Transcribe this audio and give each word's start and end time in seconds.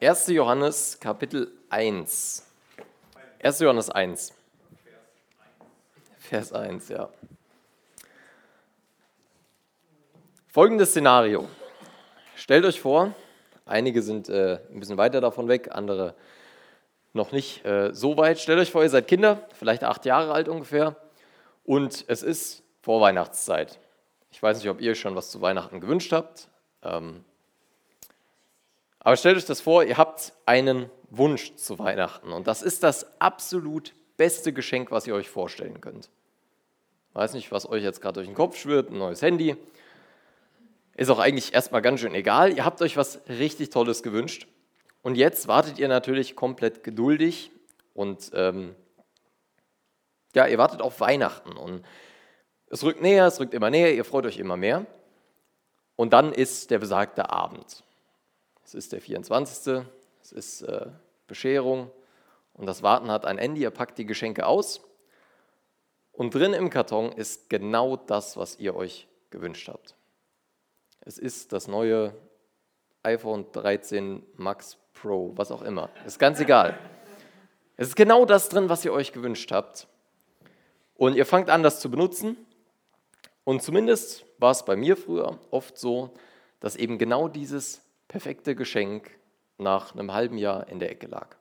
1. 0.00 0.28
Johannes 0.28 0.96
Kapitel 1.00 1.50
1. 1.70 2.46
1. 3.42 3.58
Johannes 3.58 3.90
1. 3.90 4.32
Vers 6.18 6.52
1, 6.52 6.88
ja. 6.90 7.08
Folgendes 10.46 10.90
Szenario. 10.90 11.48
Stellt 12.36 12.64
euch 12.64 12.80
vor, 12.80 13.12
einige 13.66 14.00
sind 14.02 14.28
äh, 14.28 14.60
ein 14.70 14.78
bisschen 14.78 14.98
weiter 14.98 15.20
davon 15.20 15.48
weg, 15.48 15.70
andere 15.72 16.14
noch 17.12 17.32
nicht 17.32 17.64
äh, 17.64 17.92
so 17.92 18.16
weit. 18.16 18.38
Stellt 18.38 18.60
euch 18.60 18.70
vor, 18.70 18.84
ihr 18.84 18.90
seid 18.90 19.08
Kinder, 19.08 19.48
vielleicht 19.54 19.82
acht 19.82 20.04
Jahre 20.04 20.32
alt 20.32 20.48
ungefähr, 20.48 20.94
und 21.64 22.04
es 22.06 22.22
ist 22.22 22.62
Vorweihnachtszeit. 22.82 23.80
Ich 24.30 24.40
weiß 24.40 24.58
nicht, 24.58 24.70
ob 24.70 24.80
ihr 24.80 24.94
schon 24.94 25.16
was 25.16 25.32
zu 25.32 25.40
Weihnachten 25.40 25.80
gewünscht 25.80 26.12
habt. 26.12 26.48
Ähm, 26.84 27.24
aber 29.00 29.16
stellt 29.16 29.36
euch 29.36 29.44
das 29.44 29.60
vor, 29.60 29.84
ihr 29.84 29.96
habt 29.96 30.32
einen 30.46 30.90
Wunsch 31.10 31.54
zu 31.56 31.78
Weihnachten 31.78 32.32
und 32.32 32.46
das 32.46 32.62
ist 32.62 32.82
das 32.82 33.20
absolut 33.20 33.94
beste 34.16 34.52
Geschenk, 34.52 34.90
was 34.90 35.06
ihr 35.06 35.14
euch 35.14 35.28
vorstellen 35.28 35.80
könnt. 35.80 36.10
Weiß 37.14 37.32
nicht, 37.34 37.50
was 37.52 37.68
euch 37.68 37.82
jetzt 37.82 38.00
gerade 38.00 38.14
durch 38.14 38.26
den 38.26 38.34
Kopf 38.34 38.56
schwirrt, 38.56 38.90
ein 38.90 38.98
neues 38.98 39.22
Handy. 39.22 39.56
Ist 40.94 41.10
auch 41.10 41.20
eigentlich 41.20 41.54
erstmal 41.54 41.80
ganz 41.80 42.00
schön 42.00 42.14
egal. 42.14 42.52
Ihr 42.56 42.64
habt 42.64 42.82
euch 42.82 42.96
was 42.96 43.20
richtig 43.28 43.70
Tolles 43.70 44.02
gewünscht 44.02 44.46
und 45.02 45.14
jetzt 45.14 45.48
wartet 45.48 45.78
ihr 45.78 45.88
natürlich 45.88 46.36
komplett 46.36 46.82
geduldig 46.82 47.50
und 47.94 48.30
ähm, 48.34 48.74
ja, 50.34 50.46
ihr 50.46 50.58
wartet 50.58 50.82
auf 50.82 51.00
Weihnachten 51.00 51.52
und 51.52 51.84
es 52.70 52.84
rückt 52.84 53.00
näher, 53.00 53.26
es 53.26 53.40
rückt 53.40 53.54
immer 53.54 53.70
näher, 53.70 53.94
ihr 53.94 54.04
freut 54.04 54.26
euch 54.26 54.38
immer 54.38 54.56
mehr. 54.56 54.86
Und 55.96 56.12
dann 56.12 56.32
ist 56.32 56.70
der 56.70 56.78
besagte 56.78 57.30
Abend. 57.30 57.82
Es 58.68 58.74
ist 58.74 58.92
der 58.92 59.00
24. 59.00 59.82
Es 60.22 60.30
ist 60.30 60.60
äh, 60.60 60.88
Bescherung 61.26 61.90
und 62.52 62.66
das 62.66 62.82
Warten 62.82 63.10
hat 63.10 63.24
ein 63.24 63.38
Ende. 63.38 63.62
Ihr 63.62 63.70
packt 63.70 63.96
die 63.96 64.04
Geschenke 64.04 64.44
aus 64.44 64.82
und 66.12 66.34
drin 66.34 66.52
im 66.52 66.68
Karton 66.68 67.10
ist 67.12 67.48
genau 67.48 67.96
das, 67.96 68.36
was 68.36 68.58
ihr 68.58 68.76
euch 68.76 69.08
gewünscht 69.30 69.68
habt. 69.68 69.94
Es 71.00 71.16
ist 71.16 71.54
das 71.54 71.66
neue 71.66 72.14
iPhone 73.04 73.46
13 73.52 74.22
Max 74.36 74.76
Pro, 74.92 75.32
was 75.34 75.50
auch 75.50 75.62
immer. 75.62 75.88
Ist 76.04 76.18
ganz 76.18 76.38
egal. 76.38 76.78
Es 77.78 77.88
ist 77.88 77.96
genau 77.96 78.26
das 78.26 78.50
drin, 78.50 78.68
was 78.68 78.84
ihr 78.84 78.92
euch 78.92 79.12
gewünscht 79.12 79.50
habt. 79.50 79.88
Und 80.94 81.16
ihr 81.16 81.24
fangt 81.24 81.48
an, 81.48 81.62
das 81.62 81.80
zu 81.80 81.90
benutzen. 81.90 82.36
Und 83.44 83.62
zumindest 83.62 84.26
war 84.36 84.50
es 84.50 84.62
bei 84.62 84.76
mir 84.76 84.98
früher 84.98 85.38
oft 85.50 85.78
so, 85.78 86.10
dass 86.60 86.76
eben 86.76 86.98
genau 86.98 87.28
dieses 87.28 87.87
perfekte 88.08 88.54
Geschenk 88.54 89.10
nach 89.58 89.94
einem 89.94 90.12
halben 90.12 90.38
Jahr 90.38 90.68
in 90.68 90.78
der 90.78 90.90
Ecke 90.90 91.06
lag. 91.06 91.36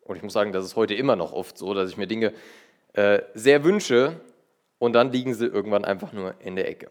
Und 0.00 0.16
ich 0.16 0.22
muss 0.22 0.32
sagen, 0.32 0.52
das 0.52 0.64
ist 0.64 0.76
heute 0.76 0.94
immer 0.94 1.16
noch 1.16 1.32
oft 1.32 1.56
so, 1.56 1.74
dass 1.74 1.90
ich 1.90 1.96
mir 1.96 2.06
Dinge 2.06 2.32
äh, 2.94 3.22
sehr 3.34 3.64
wünsche 3.64 4.20
und 4.78 4.94
dann 4.94 5.12
liegen 5.12 5.34
sie 5.34 5.46
irgendwann 5.46 5.84
einfach 5.84 6.12
nur 6.12 6.40
in 6.40 6.56
der 6.56 6.68
Ecke. 6.68 6.90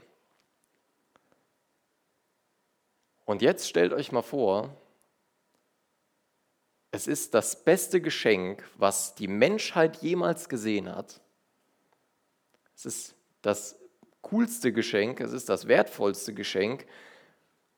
Und 3.26 3.42
jetzt 3.42 3.68
stellt 3.68 3.94
euch 3.94 4.12
mal 4.12 4.22
vor, 4.22 4.76
es 6.92 7.08
ist 7.08 7.34
das 7.34 7.64
beste 7.64 8.02
Geschenk, 8.02 8.64
was 8.78 9.16
die 9.16 9.28
Menschheit 9.28 9.98
jemals 9.98 10.50
gesehen 10.50 10.94
hat. 10.94 11.22
Es 12.76 12.86
ist 12.86 13.16
das 13.42 13.80
coolste 14.22 14.74
Geschenk, 14.74 15.20
es 15.22 15.32
ist 15.32 15.50
das 15.50 15.68
wertvollste 15.68 16.34
Geschenk, 16.34 16.86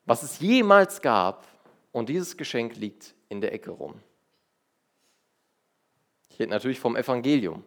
was 0.05 0.23
es 0.23 0.39
jemals 0.39 1.01
gab. 1.01 1.47
Und 1.91 2.09
dieses 2.09 2.37
Geschenk 2.37 2.75
liegt 2.75 3.13
in 3.29 3.39
der 3.39 3.53
Ecke 3.53 3.71
rum. 3.71 3.99
Ich 6.29 6.39
rede 6.39 6.49
natürlich 6.49 6.79
vom 6.79 6.95
Evangelium. 6.95 7.63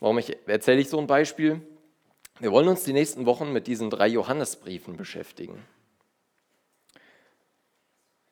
Warum 0.00 0.18
ich, 0.18 0.36
erzähle 0.46 0.80
ich 0.80 0.88
so 0.88 0.98
ein 0.98 1.06
Beispiel? 1.06 1.60
Wir 2.40 2.50
wollen 2.50 2.68
uns 2.68 2.84
die 2.84 2.92
nächsten 2.92 3.26
Wochen 3.26 3.52
mit 3.52 3.66
diesen 3.66 3.90
drei 3.90 4.08
Johannesbriefen 4.08 4.96
beschäftigen. 4.96 5.62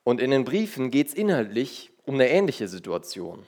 Und 0.04 0.20
in 0.20 0.30
den 0.30 0.44
Briefen 0.44 0.90
geht 0.90 1.08
es 1.08 1.14
inhaltlich 1.14 1.92
um 2.04 2.14
eine 2.14 2.28
ähnliche 2.28 2.66
Situation. 2.66 3.46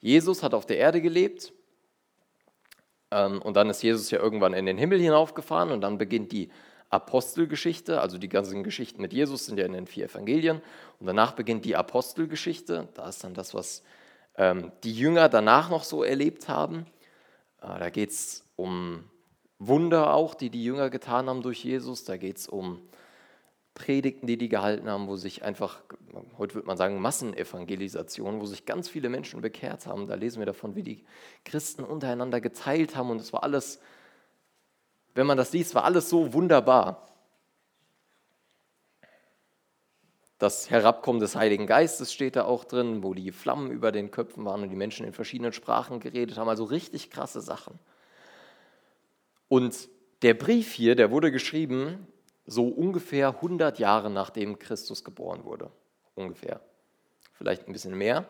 Jesus 0.00 0.42
hat 0.42 0.54
auf 0.54 0.64
der 0.64 0.78
Erde 0.78 1.02
gelebt, 1.02 1.52
und 3.10 3.54
dann 3.54 3.68
ist 3.70 3.82
Jesus 3.82 4.10
ja 4.10 4.20
irgendwann 4.20 4.52
in 4.54 4.66
den 4.66 4.78
Himmel 4.78 5.00
hinaufgefahren 5.00 5.72
und 5.72 5.80
dann 5.80 5.98
beginnt 5.98 6.32
die 6.32 6.50
Apostelgeschichte, 6.90 8.00
also 8.00 8.18
die 8.18 8.28
ganzen 8.28 8.64
Geschichten 8.64 9.00
mit 9.00 9.12
Jesus 9.12 9.46
sind 9.46 9.58
ja 9.58 9.64
in 9.64 9.72
den 9.72 9.86
vier 9.86 10.06
Evangelien. 10.06 10.60
Und 10.98 11.06
danach 11.06 11.32
beginnt 11.32 11.64
die 11.64 11.76
Apostelgeschichte. 11.76 12.88
Da 12.94 13.08
ist 13.08 13.22
dann 13.22 13.32
das, 13.32 13.54
was 13.54 13.82
ähm, 14.36 14.72
die 14.82 14.92
Jünger 14.92 15.28
danach 15.28 15.70
noch 15.70 15.84
so 15.84 16.02
erlebt 16.02 16.48
haben. 16.48 16.86
Äh, 17.62 17.78
da 17.78 17.90
geht 17.90 18.10
es 18.10 18.44
um 18.56 19.04
Wunder 19.60 20.14
auch, 20.14 20.34
die 20.34 20.50
die 20.50 20.64
Jünger 20.64 20.90
getan 20.90 21.28
haben 21.28 21.42
durch 21.42 21.64
Jesus. 21.64 22.04
Da 22.04 22.16
geht 22.16 22.38
es 22.38 22.48
um 22.48 22.80
Predigten, 23.74 24.26
die 24.26 24.36
die 24.36 24.48
gehalten 24.48 24.88
haben, 24.88 25.06
wo 25.06 25.16
sich 25.16 25.42
einfach, 25.42 25.82
heute 26.36 26.54
würde 26.56 26.66
man 26.66 26.76
sagen, 26.76 27.00
Massenevangelisation, 27.00 28.40
wo 28.40 28.46
sich 28.46 28.66
ganz 28.66 28.88
viele 28.88 29.08
Menschen 29.08 29.40
bekehrt 29.40 29.86
haben. 29.86 30.06
Da 30.06 30.14
lesen 30.14 30.40
wir 30.40 30.46
davon, 30.46 30.74
wie 30.74 30.82
die 30.82 31.04
Christen 31.44 31.84
untereinander 31.84 32.40
geteilt 32.40 32.96
haben 32.96 33.10
und 33.10 33.20
es 33.20 33.32
war 33.32 33.42
alles, 33.42 33.80
wenn 35.14 35.26
man 35.26 35.36
das 35.36 35.52
liest, 35.52 35.74
war 35.74 35.84
alles 35.84 36.08
so 36.08 36.32
wunderbar. 36.32 37.06
Das 40.38 40.70
Herabkommen 40.70 41.20
des 41.20 41.36
Heiligen 41.36 41.66
Geistes 41.66 42.14
steht 42.14 42.34
da 42.34 42.44
auch 42.44 42.64
drin, 42.64 43.02
wo 43.02 43.12
die 43.12 43.30
Flammen 43.30 43.70
über 43.70 43.92
den 43.92 44.10
Köpfen 44.10 44.46
waren 44.46 44.62
und 44.62 44.70
die 44.70 44.76
Menschen 44.76 45.04
in 45.06 45.12
verschiedenen 45.12 45.52
Sprachen 45.52 46.00
geredet 46.00 46.38
haben. 46.38 46.48
Also 46.48 46.64
richtig 46.64 47.10
krasse 47.10 47.42
Sachen. 47.42 47.78
Und 49.48 49.90
der 50.22 50.34
Brief 50.34 50.72
hier, 50.72 50.96
der 50.96 51.10
wurde 51.10 51.30
geschrieben 51.30 52.06
so 52.46 52.68
ungefähr 52.68 53.28
100 53.28 53.78
Jahre 53.78 54.10
nachdem 54.10 54.58
Christus 54.58 55.04
geboren 55.04 55.44
wurde. 55.44 55.70
Ungefähr. 56.14 56.60
Vielleicht 57.34 57.66
ein 57.66 57.72
bisschen 57.72 57.96
mehr. 57.96 58.26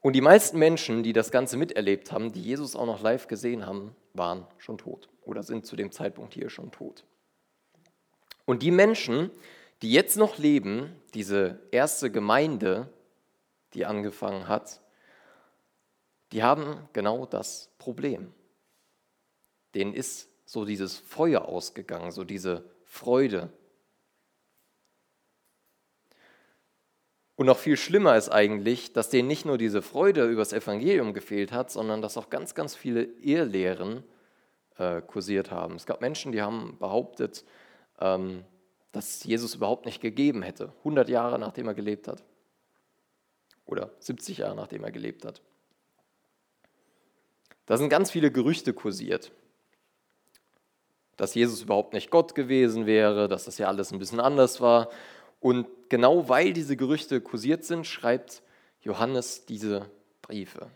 Und 0.00 0.12
die 0.12 0.20
meisten 0.20 0.58
Menschen, 0.58 1.02
die 1.02 1.12
das 1.12 1.30
Ganze 1.30 1.56
miterlebt 1.56 2.12
haben, 2.12 2.32
die 2.32 2.42
Jesus 2.42 2.76
auch 2.76 2.86
noch 2.86 3.02
live 3.02 3.26
gesehen 3.28 3.66
haben, 3.66 3.94
waren 4.14 4.46
schon 4.58 4.78
tot 4.78 5.08
oder 5.22 5.42
sind 5.42 5.66
zu 5.66 5.76
dem 5.76 5.90
Zeitpunkt 5.90 6.34
hier 6.34 6.50
schon 6.50 6.70
tot. 6.70 7.04
Und 8.44 8.62
die 8.62 8.70
Menschen, 8.70 9.30
die 9.82 9.92
jetzt 9.92 10.16
noch 10.16 10.38
leben, 10.38 10.94
diese 11.14 11.58
erste 11.70 12.10
Gemeinde, 12.10 12.88
die 13.74 13.84
angefangen 13.84 14.48
hat, 14.48 14.80
die 16.32 16.42
haben 16.42 16.88
genau 16.92 17.26
das 17.26 17.70
Problem. 17.78 18.32
Denen 19.74 19.92
ist 19.92 20.28
so 20.44 20.64
dieses 20.64 20.96
Feuer 20.96 21.46
ausgegangen, 21.46 22.12
so 22.12 22.24
diese 22.24 22.64
Freude. 22.96 23.50
Und 27.36 27.46
noch 27.46 27.58
viel 27.58 27.76
schlimmer 27.76 28.16
ist 28.16 28.30
eigentlich, 28.30 28.94
dass 28.94 29.10
denen 29.10 29.28
nicht 29.28 29.44
nur 29.44 29.58
diese 29.58 29.82
Freude 29.82 30.26
übers 30.26 30.54
Evangelium 30.54 31.12
gefehlt 31.12 31.52
hat, 31.52 31.70
sondern 31.70 32.00
dass 32.00 32.16
auch 32.16 32.30
ganz, 32.30 32.54
ganz 32.54 32.74
viele 32.74 33.02
Irrlehren 33.02 34.02
äh, 34.78 35.02
kursiert 35.02 35.50
haben. 35.50 35.76
Es 35.76 35.84
gab 35.84 36.00
Menschen, 36.00 36.32
die 36.32 36.40
haben 36.40 36.78
behauptet, 36.78 37.44
ähm, 38.00 38.44
dass 38.92 39.22
Jesus 39.24 39.54
überhaupt 39.54 39.84
nicht 39.84 40.00
gegeben 40.00 40.40
hätte, 40.40 40.72
100 40.78 41.10
Jahre 41.10 41.38
nachdem 41.38 41.68
er 41.68 41.74
gelebt 41.74 42.08
hat. 42.08 42.24
Oder 43.66 43.90
70 43.98 44.38
Jahre 44.38 44.56
nachdem 44.56 44.82
er 44.82 44.92
gelebt 44.92 45.26
hat. 45.26 45.42
Da 47.66 47.76
sind 47.76 47.90
ganz 47.90 48.10
viele 48.10 48.30
Gerüchte 48.30 48.72
kursiert 48.72 49.32
dass 51.16 51.34
Jesus 51.34 51.62
überhaupt 51.62 51.92
nicht 51.92 52.10
Gott 52.10 52.34
gewesen 52.34 52.86
wäre, 52.86 53.28
dass 53.28 53.44
das 53.44 53.58
ja 53.58 53.68
alles 53.68 53.92
ein 53.92 53.98
bisschen 53.98 54.20
anders 54.20 54.60
war. 54.60 54.90
Und 55.40 55.66
genau 55.88 56.28
weil 56.28 56.52
diese 56.52 56.76
Gerüchte 56.76 57.20
kursiert 57.20 57.64
sind, 57.64 57.86
schreibt 57.86 58.42
Johannes 58.80 59.46
diese 59.46 59.90
Briefe. 60.22 60.70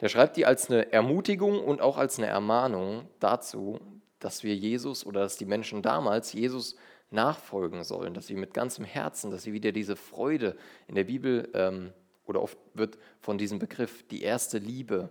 Der 0.00 0.08
schreibt 0.08 0.36
die 0.36 0.44
als 0.44 0.70
eine 0.70 0.92
Ermutigung 0.92 1.62
und 1.62 1.80
auch 1.80 1.96
als 1.96 2.18
eine 2.18 2.26
Ermahnung 2.26 3.08
dazu, 3.18 3.80
dass 4.18 4.42
wir 4.42 4.54
Jesus 4.54 5.06
oder 5.06 5.20
dass 5.20 5.36
die 5.36 5.46
Menschen 5.46 5.82
damals 5.82 6.32
Jesus 6.32 6.76
nachfolgen 7.10 7.84
sollen, 7.84 8.12
dass 8.12 8.26
sie 8.26 8.34
mit 8.34 8.52
ganzem 8.52 8.84
Herzen, 8.84 9.30
dass 9.30 9.44
sie 9.44 9.52
wieder 9.52 9.72
diese 9.72 9.96
Freude 9.96 10.56
in 10.88 10.96
der 10.96 11.04
Bibel 11.04 11.48
ähm, 11.54 11.92
oder 12.26 12.42
oft 12.42 12.58
wird 12.74 12.98
von 13.20 13.38
diesem 13.38 13.58
Begriff 13.58 14.02
die 14.08 14.22
erste 14.22 14.58
Liebe 14.58 15.08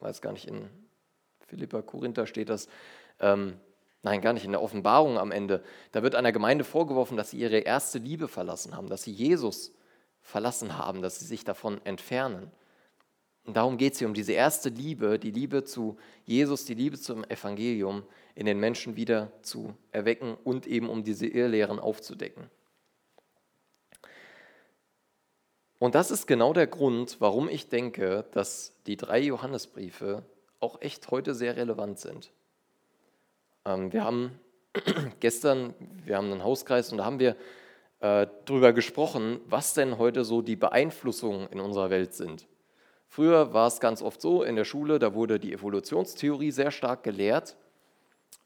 weiß 0.00 0.20
gar 0.20 0.32
nicht, 0.32 0.46
in 0.46 0.68
Philippa, 1.46 1.82
Korinther 1.82 2.26
steht 2.26 2.48
das, 2.48 2.68
ähm, 3.20 3.58
nein, 4.02 4.20
gar 4.20 4.32
nicht, 4.32 4.44
in 4.44 4.52
der 4.52 4.62
Offenbarung 4.62 5.18
am 5.18 5.32
Ende, 5.32 5.62
da 5.92 6.02
wird 6.02 6.14
einer 6.14 6.32
Gemeinde 6.32 6.64
vorgeworfen, 6.64 7.16
dass 7.16 7.30
sie 7.30 7.38
ihre 7.38 7.58
erste 7.58 7.98
Liebe 7.98 8.28
verlassen 8.28 8.76
haben, 8.76 8.88
dass 8.88 9.04
sie 9.04 9.12
Jesus 9.12 9.72
verlassen 10.20 10.76
haben, 10.76 11.02
dass 11.02 11.20
sie 11.20 11.24
sich 11.24 11.44
davon 11.44 11.80
entfernen. 11.84 12.50
Und 13.44 13.56
darum 13.56 13.76
geht 13.76 13.92
es 13.92 14.00
hier 14.00 14.08
um 14.08 14.14
diese 14.14 14.32
erste 14.32 14.70
Liebe, 14.70 15.20
die 15.20 15.30
Liebe 15.30 15.62
zu 15.62 15.96
Jesus, 16.24 16.64
die 16.64 16.74
Liebe 16.74 16.98
zum 16.98 17.22
Evangelium, 17.24 18.02
in 18.34 18.44
den 18.44 18.58
Menschen 18.58 18.96
wieder 18.96 19.30
zu 19.42 19.74
erwecken 19.92 20.36
und 20.42 20.66
eben 20.66 20.88
um 20.88 21.04
diese 21.04 21.26
Irrlehren 21.26 21.78
aufzudecken. 21.78 22.50
Und 25.78 25.94
das 25.94 26.10
ist 26.10 26.26
genau 26.26 26.52
der 26.52 26.66
Grund, 26.66 27.16
warum 27.20 27.48
ich 27.48 27.68
denke, 27.68 28.24
dass 28.32 28.72
die 28.86 28.96
drei 28.96 29.20
Johannesbriefe 29.20 30.22
auch 30.60 30.80
echt 30.80 31.10
heute 31.10 31.34
sehr 31.34 31.56
relevant 31.56 31.98
sind. 31.98 32.32
Ähm, 33.64 33.92
wir 33.92 34.04
haben 34.04 34.38
gestern, 35.20 35.74
wir 36.04 36.16
haben 36.16 36.32
einen 36.32 36.44
Hauskreis 36.44 36.90
und 36.92 36.98
da 36.98 37.04
haben 37.04 37.18
wir 37.18 37.36
äh, 38.00 38.26
darüber 38.46 38.72
gesprochen, 38.72 39.40
was 39.46 39.74
denn 39.74 39.98
heute 39.98 40.24
so 40.24 40.40
die 40.40 40.56
Beeinflussungen 40.56 41.48
in 41.48 41.60
unserer 41.60 41.90
Welt 41.90 42.14
sind. 42.14 42.46
Früher 43.08 43.52
war 43.52 43.66
es 43.66 43.78
ganz 43.78 44.02
oft 44.02 44.20
so, 44.20 44.42
in 44.42 44.56
der 44.56 44.64
Schule, 44.64 44.98
da 44.98 45.14
wurde 45.14 45.38
die 45.38 45.52
Evolutionstheorie 45.52 46.50
sehr 46.50 46.70
stark 46.70 47.02
gelehrt. 47.02 47.56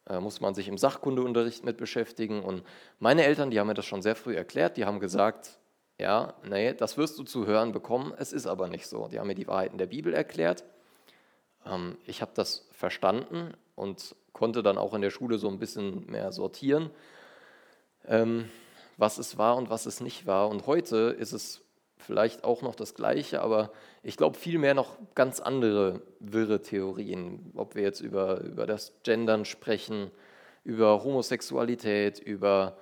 Da 0.04 0.18
äh, 0.18 0.20
muss 0.20 0.40
man 0.40 0.54
sich 0.54 0.66
im 0.66 0.78
Sachkundeunterricht 0.78 1.64
mit 1.64 1.76
beschäftigen. 1.76 2.42
Und 2.42 2.64
meine 2.98 3.24
Eltern, 3.24 3.50
die 3.50 3.60
haben 3.60 3.68
mir 3.68 3.74
das 3.74 3.86
schon 3.86 4.02
sehr 4.02 4.16
früh 4.16 4.36
erklärt, 4.36 4.76
die 4.76 4.84
haben 4.84 4.98
gesagt, 4.98 5.59
ja, 6.00 6.34
nee, 6.48 6.72
das 6.72 6.96
wirst 6.96 7.18
du 7.18 7.24
zu 7.24 7.46
hören 7.46 7.72
bekommen, 7.72 8.14
es 8.16 8.32
ist 8.32 8.46
aber 8.46 8.68
nicht 8.68 8.86
so. 8.86 9.08
Die 9.08 9.18
haben 9.18 9.26
mir 9.26 9.34
die 9.34 9.46
Wahrheiten 9.46 9.78
der 9.78 9.86
Bibel 9.86 10.14
erklärt. 10.14 10.64
Ähm, 11.66 11.98
ich 12.06 12.22
habe 12.22 12.32
das 12.34 12.66
verstanden 12.72 13.52
und 13.74 14.16
konnte 14.32 14.62
dann 14.62 14.78
auch 14.78 14.94
in 14.94 15.02
der 15.02 15.10
Schule 15.10 15.38
so 15.38 15.48
ein 15.48 15.58
bisschen 15.58 16.06
mehr 16.10 16.32
sortieren, 16.32 16.90
ähm, 18.06 18.48
was 18.96 19.18
es 19.18 19.36
war 19.36 19.56
und 19.56 19.68
was 19.68 19.86
es 19.86 20.00
nicht 20.00 20.26
war. 20.26 20.48
Und 20.48 20.66
heute 20.66 21.14
ist 21.18 21.32
es 21.32 21.60
vielleicht 21.98 22.44
auch 22.44 22.62
noch 22.62 22.74
das 22.74 22.94
Gleiche, 22.94 23.42
aber 23.42 23.70
ich 24.02 24.16
glaube 24.16 24.38
vielmehr 24.38 24.72
noch 24.72 24.96
ganz 25.14 25.38
andere 25.38 26.00
wirre 26.18 26.62
Theorien, 26.62 27.52
ob 27.54 27.74
wir 27.74 27.82
jetzt 27.82 28.00
über, 28.00 28.40
über 28.40 28.66
das 28.66 28.94
Gendern 29.02 29.44
sprechen, 29.44 30.10
über 30.64 31.04
Homosexualität, 31.04 32.18
über, 32.18 32.78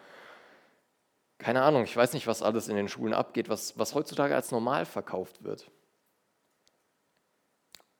keine 1.38 1.62
Ahnung, 1.62 1.84
ich 1.84 1.96
weiß 1.96 2.12
nicht, 2.14 2.26
was 2.26 2.42
alles 2.42 2.68
in 2.68 2.76
den 2.76 2.88
Schulen 2.88 3.14
abgeht, 3.14 3.48
was, 3.48 3.78
was 3.78 3.94
heutzutage 3.94 4.34
als 4.34 4.50
normal 4.50 4.84
verkauft 4.84 5.44
wird. 5.44 5.70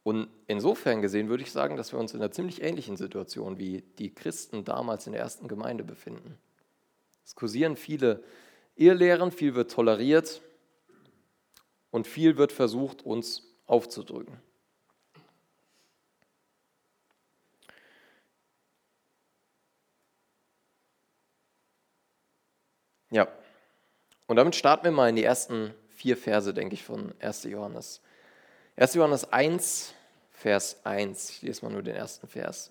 Und 0.02 0.28
insofern 0.46 1.02
gesehen 1.02 1.28
würde 1.28 1.42
ich 1.42 1.52
sagen, 1.52 1.76
dass 1.76 1.92
wir 1.92 1.98
uns 1.98 2.14
in 2.14 2.20
einer 2.20 2.30
ziemlich 2.32 2.62
ähnlichen 2.62 2.96
Situation 2.96 3.58
wie 3.58 3.82
die 3.98 4.14
Christen 4.14 4.64
damals 4.64 5.06
in 5.06 5.12
der 5.12 5.22
ersten 5.22 5.48
Gemeinde 5.48 5.84
befinden. 5.84 6.38
Es 7.24 7.34
kursieren 7.34 7.76
viele 7.76 8.24
Irrlehren, 8.74 9.30
viel 9.30 9.54
wird 9.54 9.70
toleriert 9.70 10.40
und 11.90 12.06
viel 12.06 12.38
wird 12.38 12.52
versucht, 12.52 13.02
uns 13.02 13.42
aufzudrücken. 13.66 14.40
Ja, 23.10 23.28
und 24.28 24.36
damit 24.36 24.54
starten 24.54 24.84
wir 24.84 24.92
mal 24.92 25.08
in 25.08 25.16
die 25.16 25.24
ersten 25.24 25.74
vier 25.88 26.16
Verse, 26.16 26.54
denke 26.54 26.74
ich, 26.74 26.84
von 26.84 27.12
1. 27.18 27.44
Johannes. 27.44 28.00
1. 28.76 28.94
Johannes 28.94 29.32
1, 29.32 29.94
Vers 30.30 30.76
1. 30.84 31.30
Ich 31.30 31.42
lese 31.42 31.64
mal 31.64 31.72
nur 31.72 31.82
den 31.82 31.96
ersten 31.96 32.28
Vers. 32.28 32.70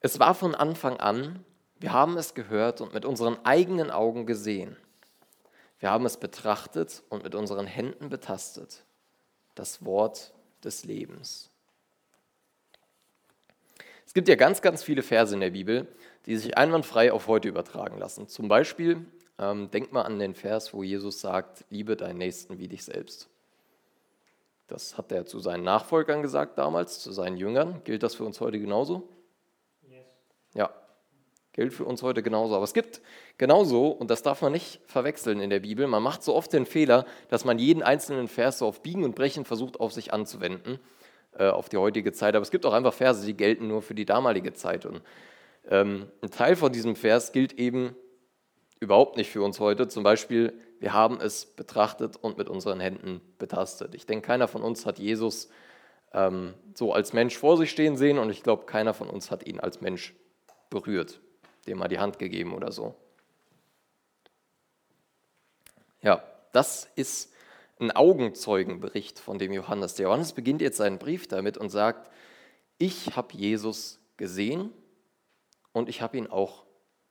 Es 0.00 0.18
war 0.18 0.34
von 0.34 0.54
Anfang 0.54 0.96
an, 0.96 1.44
wir 1.78 1.92
haben 1.92 2.16
es 2.16 2.34
gehört 2.34 2.80
und 2.80 2.94
mit 2.94 3.04
unseren 3.04 3.44
eigenen 3.44 3.90
Augen 3.90 4.26
gesehen. 4.26 4.76
Wir 5.78 5.90
haben 5.90 6.06
es 6.06 6.16
betrachtet 6.16 7.02
und 7.10 7.22
mit 7.22 7.34
unseren 7.34 7.66
Händen 7.66 8.08
betastet. 8.08 8.84
Das 9.54 9.84
Wort 9.84 10.32
des 10.64 10.84
Lebens. 10.84 11.50
Es 14.06 14.14
gibt 14.14 14.28
ja 14.28 14.34
ganz, 14.36 14.62
ganz 14.62 14.82
viele 14.82 15.02
Verse 15.02 15.34
in 15.34 15.40
der 15.40 15.50
Bibel, 15.50 15.86
die 16.26 16.36
sich 16.36 16.56
einwandfrei 16.56 17.12
auf 17.12 17.26
heute 17.26 17.48
übertragen 17.48 17.98
lassen. 17.98 18.28
Zum 18.28 18.48
Beispiel, 18.48 19.04
ähm, 19.38 19.70
denk 19.70 19.92
mal 19.92 20.02
an 20.02 20.18
den 20.18 20.34
Vers, 20.34 20.74
wo 20.74 20.82
Jesus 20.82 21.20
sagt, 21.20 21.64
liebe 21.70 21.96
deinen 21.96 22.18
Nächsten 22.18 22.58
wie 22.58 22.68
dich 22.68 22.84
selbst. 22.84 23.28
Das 24.66 24.98
hat 24.98 25.12
er 25.12 25.24
zu 25.24 25.40
seinen 25.40 25.64
Nachfolgern 25.64 26.22
gesagt 26.22 26.58
damals, 26.58 27.00
zu 27.00 27.12
seinen 27.12 27.36
Jüngern. 27.36 27.80
Gilt 27.84 28.02
das 28.02 28.14
für 28.14 28.24
uns 28.24 28.40
heute 28.40 28.58
genauso? 28.58 29.08
Yes. 29.88 30.04
Ja, 30.54 30.70
gilt 31.52 31.72
für 31.72 31.86
uns 31.86 32.02
heute 32.02 32.22
genauso. 32.22 32.54
Aber 32.54 32.64
es 32.64 32.74
gibt 32.74 33.00
genauso, 33.38 33.88
und 33.88 34.10
das 34.10 34.22
darf 34.22 34.42
man 34.42 34.52
nicht 34.52 34.80
verwechseln 34.84 35.40
in 35.40 35.48
der 35.48 35.60
Bibel, 35.60 35.86
man 35.86 36.02
macht 36.02 36.22
so 36.22 36.34
oft 36.34 36.52
den 36.52 36.66
Fehler, 36.66 37.06
dass 37.30 37.44
man 37.44 37.58
jeden 37.58 37.82
einzelnen 37.82 38.28
Vers 38.28 38.58
so 38.58 38.66
auf 38.66 38.82
Biegen 38.82 39.04
und 39.04 39.14
Brechen 39.14 39.46
versucht, 39.46 39.80
auf 39.80 39.92
sich 39.92 40.12
anzuwenden, 40.12 40.78
äh, 41.38 41.48
auf 41.48 41.70
die 41.70 41.78
heutige 41.78 42.12
Zeit. 42.12 42.36
Aber 42.36 42.42
es 42.42 42.50
gibt 42.50 42.66
auch 42.66 42.74
einfach 42.74 42.92
Verse, 42.92 43.24
die 43.24 43.34
gelten 43.34 43.68
nur 43.68 43.80
für 43.80 43.94
die 43.94 44.04
damalige 44.04 44.52
Zeit. 44.52 44.84
Und 44.84 45.00
ähm, 45.70 46.08
ein 46.20 46.30
Teil 46.30 46.56
von 46.56 46.70
diesem 46.70 46.94
Vers 46.94 47.32
gilt 47.32 47.54
eben 47.54 47.96
überhaupt 48.80 49.16
nicht 49.16 49.30
für 49.30 49.42
uns 49.42 49.60
heute. 49.60 49.88
Zum 49.88 50.02
Beispiel, 50.02 50.52
wir 50.80 50.92
haben 50.92 51.20
es 51.20 51.46
betrachtet 51.46 52.16
und 52.16 52.38
mit 52.38 52.48
unseren 52.48 52.80
Händen 52.80 53.20
betastet. 53.38 53.94
Ich 53.94 54.06
denke, 54.06 54.26
keiner 54.26 54.48
von 54.48 54.62
uns 54.62 54.86
hat 54.86 54.98
Jesus 54.98 55.48
ähm, 56.12 56.54
so 56.74 56.92
als 56.92 57.12
Mensch 57.12 57.36
vor 57.36 57.56
sich 57.56 57.70
stehen 57.70 57.96
sehen 57.96 58.18
und 58.18 58.30
ich 58.30 58.42
glaube, 58.42 58.66
keiner 58.66 58.94
von 58.94 59.10
uns 59.10 59.30
hat 59.30 59.46
ihn 59.46 59.60
als 59.60 59.80
Mensch 59.80 60.14
berührt, 60.70 61.20
dem 61.66 61.78
mal 61.78 61.88
die 61.88 61.98
Hand 61.98 62.18
gegeben 62.18 62.54
oder 62.54 62.72
so. 62.72 62.94
Ja, 66.00 66.22
das 66.52 66.88
ist 66.94 67.32
ein 67.80 67.90
Augenzeugenbericht 67.90 69.18
von 69.18 69.38
dem 69.38 69.52
Johannes. 69.52 69.94
Der 69.94 70.04
Johannes 70.04 70.32
beginnt 70.32 70.62
jetzt 70.62 70.76
seinen 70.76 70.98
Brief 70.98 71.28
damit 71.28 71.58
und 71.58 71.70
sagt, 71.70 72.10
ich 72.78 73.16
habe 73.16 73.34
Jesus 73.34 74.00
gesehen 74.16 74.72
und 75.72 75.88
ich 75.88 76.02
habe 76.02 76.16
ihn 76.16 76.26
auch 76.28 76.64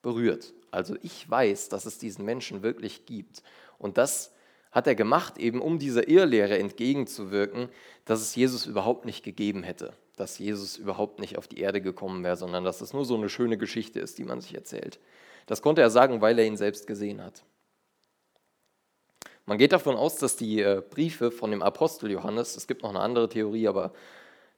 berührt. 0.07 0.53
Also 0.71 0.95
ich 1.01 1.29
weiß, 1.29 1.67
dass 1.67 1.85
es 1.85 1.97
diesen 1.97 2.23
Menschen 2.23 2.63
wirklich 2.63 3.05
gibt. 3.05 3.43
Und 3.77 3.97
das 3.97 4.31
hat 4.71 4.87
er 4.87 4.95
gemacht, 4.95 5.37
eben 5.37 5.61
um 5.61 5.79
dieser 5.79 6.07
Irrlehre 6.07 6.57
entgegenzuwirken, 6.57 7.67
dass 8.05 8.21
es 8.21 8.33
Jesus 8.33 8.65
überhaupt 8.65 9.03
nicht 9.03 9.25
gegeben 9.25 9.63
hätte, 9.63 9.91
dass 10.15 10.39
Jesus 10.39 10.77
überhaupt 10.77 11.19
nicht 11.19 11.37
auf 11.37 11.49
die 11.49 11.59
Erde 11.59 11.81
gekommen 11.81 12.23
wäre, 12.23 12.37
sondern 12.37 12.63
dass 12.63 12.79
es 12.79 12.93
nur 12.93 13.03
so 13.03 13.17
eine 13.17 13.27
schöne 13.27 13.57
Geschichte 13.57 13.99
ist, 13.99 14.17
die 14.17 14.23
man 14.23 14.39
sich 14.39 14.55
erzählt. 14.55 14.97
Das 15.45 15.61
konnte 15.61 15.81
er 15.81 15.89
sagen, 15.89 16.21
weil 16.21 16.39
er 16.39 16.45
ihn 16.45 16.55
selbst 16.55 16.87
gesehen 16.87 17.21
hat. 17.21 17.43
Man 19.45 19.57
geht 19.57 19.73
davon 19.73 19.97
aus, 19.97 20.15
dass 20.15 20.37
die 20.37 20.61
äh, 20.61 20.81
Briefe 20.89 21.31
von 21.31 21.51
dem 21.51 21.61
Apostel 21.61 22.11
Johannes, 22.11 22.55
es 22.55 22.65
gibt 22.65 22.83
noch 22.83 22.91
eine 22.91 23.01
andere 23.01 23.27
Theorie, 23.27 23.67
aber 23.67 23.91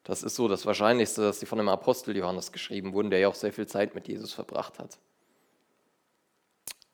das 0.03 0.21
ist 0.21 0.35
so 0.35 0.47
das 0.47 0.67
Wahrscheinlichste, 0.67 1.23
dass 1.23 1.39
sie 1.39 1.47
von 1.47 1.57
dem 1.57 1.69
Apostel 1.69 2.15
Johannes 2.15 2.51
geschrieben 2.51 2.93
wurden, 2.93 3.09
der 3.09 3.19
ja 3.19 3.27
auch 3.29 3.35
sehr 3.35 3.51
viel 3.51 3.65
Zeit 3.65 3.95
mit 3.95 4.07
Jesus 4.07 4.31
verbracht 4.31 4.77
hat. 4.77 4.99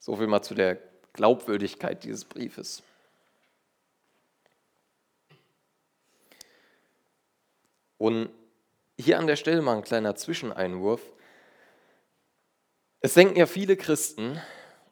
So 0.05 0.15
viel 0.15 0.27
mal 0.27 0.43
zu 0.43 0.53
der 0.53 0.77
Glaubwürdigkeit 1.13 2.03
dieses 2.03 2.25
Briefes. 2.25 2.83
Und 7.97 8.29
hier 8.99 9.17
an 9.17 9.25
der 9.25 9.35
Stelle 9.35 9.63
mal 9.63 9.75
ein 9.75 9.81
kleiner 9.81 10.15
Zwischeneinwurf. 10.15 11.01
Es 12.99 13.15
denken 13.15 13.35
ja 13.35 13.47
viele 13.47 13.77
Christen, 13.77 14.39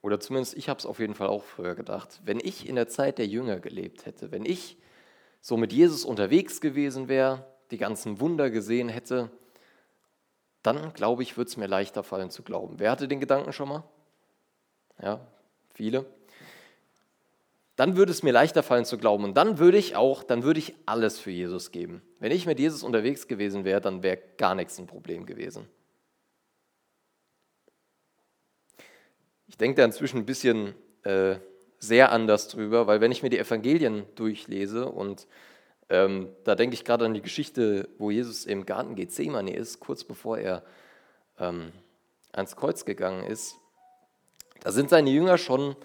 oder 0.02 0.20
zumindest 0.20 0.58
ich 0.58 0.68
habe 0.68 0.80
es 0.80 0.86
auf 0.88 0.98
jeden 0.98 1.14
Fall 1.14 1.28
auch 1.28 1.44
früher 1.44 1.76
gedacht, 1.76 2.20
wenn 2.26 2.40
ich 2.40 2.68
in 2.68 2.74
der 2.76 2.88
Zeit 2.88 3.20
der 3.20 3.28
Jünger 3.28 3.60
gelebt 3.60 4.08
hätte, 4.08 4.32
wenn 4.32 4.46
ich 4.46 4.78
so 5.42 5.58
mit 5.58 5.72
Jesus 5.72 6.06
unterwegs 6.06 6.60
gewesen 6.60 7.08
wäre, 7.08 7.46
die 7.70 7.78
ganzen 7.78 8.20
Wunder 8.20 8.50
gesehen 8.50 8.90
hätte, 8.90 9.30
dann 10.64 10.92
glaube 10.94 11.22
ich, 11.22 11.38
würde 11.38 11.50
es 11.50 11.58
mir 11.58 11.68
leichter 11.68 12.02
fallen 12.02 12.32
zu 12.32 12.42
glauben. 12.42 12.80
Wer 12.80 12.90
hatte 12.90 13.08
den 13.08 13.20
Gedanken 13.20 13.54
schon 13.54 13.70
mal? 13.70 13.84
Ja, 15.02 15.20
viele, 15.74 16.06
dann 17.76 17.96
würde 17.96 18.12
es 18.12 18.22
mir 18.22 18.32
leichter 18.32 18.62
fallen 18.62 18.86
zu 18.86 18.98
glauben. 18.98 19.24
Und 19.24 19.36
dann 19.36 19.58
würde 19.58 19.78
ich 19.78 19.96
auch, 19.96 20.24
dann 20.24 20.44
würde 20.44 20.60
ich 20.60 20.76
alles 20.86 21.20
für 21.20 21.32
Jesus 21.32 21.72
geben. 21.72 22.02
Wenn 22.20 22.32
ich 22.32 22.46
mit 22.46 22.60
Jesus 22.60 22.84
unterwegs 22.84 23.28
gewesen 23.28 23.66
wäre, 23.66 23.82
dann 23.82 24.04
wäre 24.04 24.20
gar 24.38 24.56
nichts 24.56 24.78
ein 24.78 24.88
Problem 24.88 25.26
gewesen. 25.26 25.68
Ich 29.48 29.58
denke 29.58 29.78
da 29.78 29.86
inzwischen 29.86 30.18
ein 30.18 30.26
bisschen 30.26 30.74
äh, 31.04 31.36
sehr 31.80 32.12
anders 32.12 32.48
drüber, 32.48 32.88
weil 32.88 33.02
wenn 33.02 33.12
ich 33.12 33.24
mir 33.24 33.30
die 33.30 33.40
Evangelien 33.40 34.06
durchlese 34.16 34.88
und 34.88 35.28
ähm, 35.90 36.30
da 36.44 36.56
denke 36.56 36.76
ich 36.76 36.86
gerade 36.86 37.06
an 37.06 37.14
die 37.14 37.22
Geschichte, 37.22 37.90
wo 37.98 38.10
Jesus 38.10 38.46
im 38.46 38.66
Garten 38.66 38.96
Gethsemane 38.96 39.56
ist, 39.56 39.80
kurz 39.80 40.04
bevor 40.04 40.38
er 40.38 40.64
ähm, 41.40 41.72
ans 42.32 42.56
Kreuz 42.56 42.86
gegangen 42.86 43.26
ist, 43.26 43.60
da 44.64 44.72
sind 44.72 44.90
seine 44.90 45.10
Jünger 45.10 45.38
schon 45.38 45.76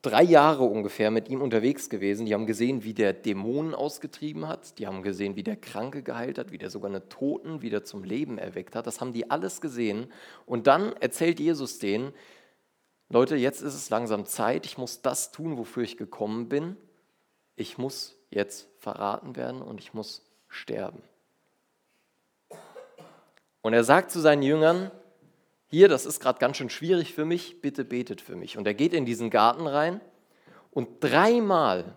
drei 0.00 0.22
Jahre 0.22 0.62
ungefähr 0.62 1.10
mit 1.10 1.28
ihm 1.28 1.42
unterwegs 1.42 1.90
gewesen. 1.90 2.26
Die 2.26 2.34
haben 2.34 2.46
gesehen, 2.46 2.84
wie 2.84 2.94
der 2.94 3.12
Dämonen 3.12 3.74
ausgetrieben 3.74 4.46
hat. 4.46 4.78
Die 4.78 4.86
haben 4.86 5.02
gesehen, 5.02 5.34
wie 5.34 5.42
der 5.42 5.56
Kranke 5.56 6.04
geheilt 6.04 6.38
hat, 6.38 6.52
wie 6.52 6.58
der 6.58 6.70
sogar 6.70 6.90
eine 6.90 7.08
Toten 7.08 7.60
wieder 7.60 7.82
zum 7.82 8.04
Leben 8.04 8.38
erweckt 8.38 8.76
hat. 8.76 8.86
Das 8.86 9.00
haben 9.00 9.12
die 9.12 9.32
alles 9.32 9.60
gesehen. 9.60 10.12
Und 10.46 10.68
dann 10.68 10.92
erzählt 11.00 11.40
Jesus 11.40 11.80
denen, 11.80 12.12
Leute, 13.08 13.34
jetzt 13.34 13.62
ist 13.62 13.74
es 13.74 13.90
langsam 13.90 14.26
Zeit. 14.26 14.64
Ich 14.64 14.78
muss 14.78 15.02
das 15.02 15.32
tun, 15.32 15.58
wofür 15.58 15.82
ich 15.82 15.96
gekommen 15.96 16.48
bin. 16.48 16.76
Ich 17.56 17.78
muss 17.78 18.16
jetzt 18.30 18.68
verraten 18.78 19.34
werden 19.34 19.60
und 19.60 19.80
ich 19.80 19.92
muss 19.92 20.22
sterben. 20.46 21.02
Und 23.60 23.72
er 23.72 23.82
sagt 23.82 24.12
zu 24.12 24.20
seinen 24.20 24.42
Jüngern, 24.42 24.92
hier, 25.66 25.88
das 25.88 26.06
ist 26.06 26.20
gerade 26.20 26.38
ganz 26.38 26.56
schön 26.56 26.70
schwierig 26.70 27.14
für 27.14 27.24
mich, 27.24 27.60
bitte 27.60 27.84
betet 27.84 28.20
für 28.20 28.36
mich. 28.36 28.56
Und 28.56 28.66
er 28.66 28.74
geht 28.74 28.92
in 28.94 29.06
diesen 29.06 29.30
Garten 29.30 29.66
rein 29.66 30.00
und 30.70 31.02
dreimal 31.02 31.96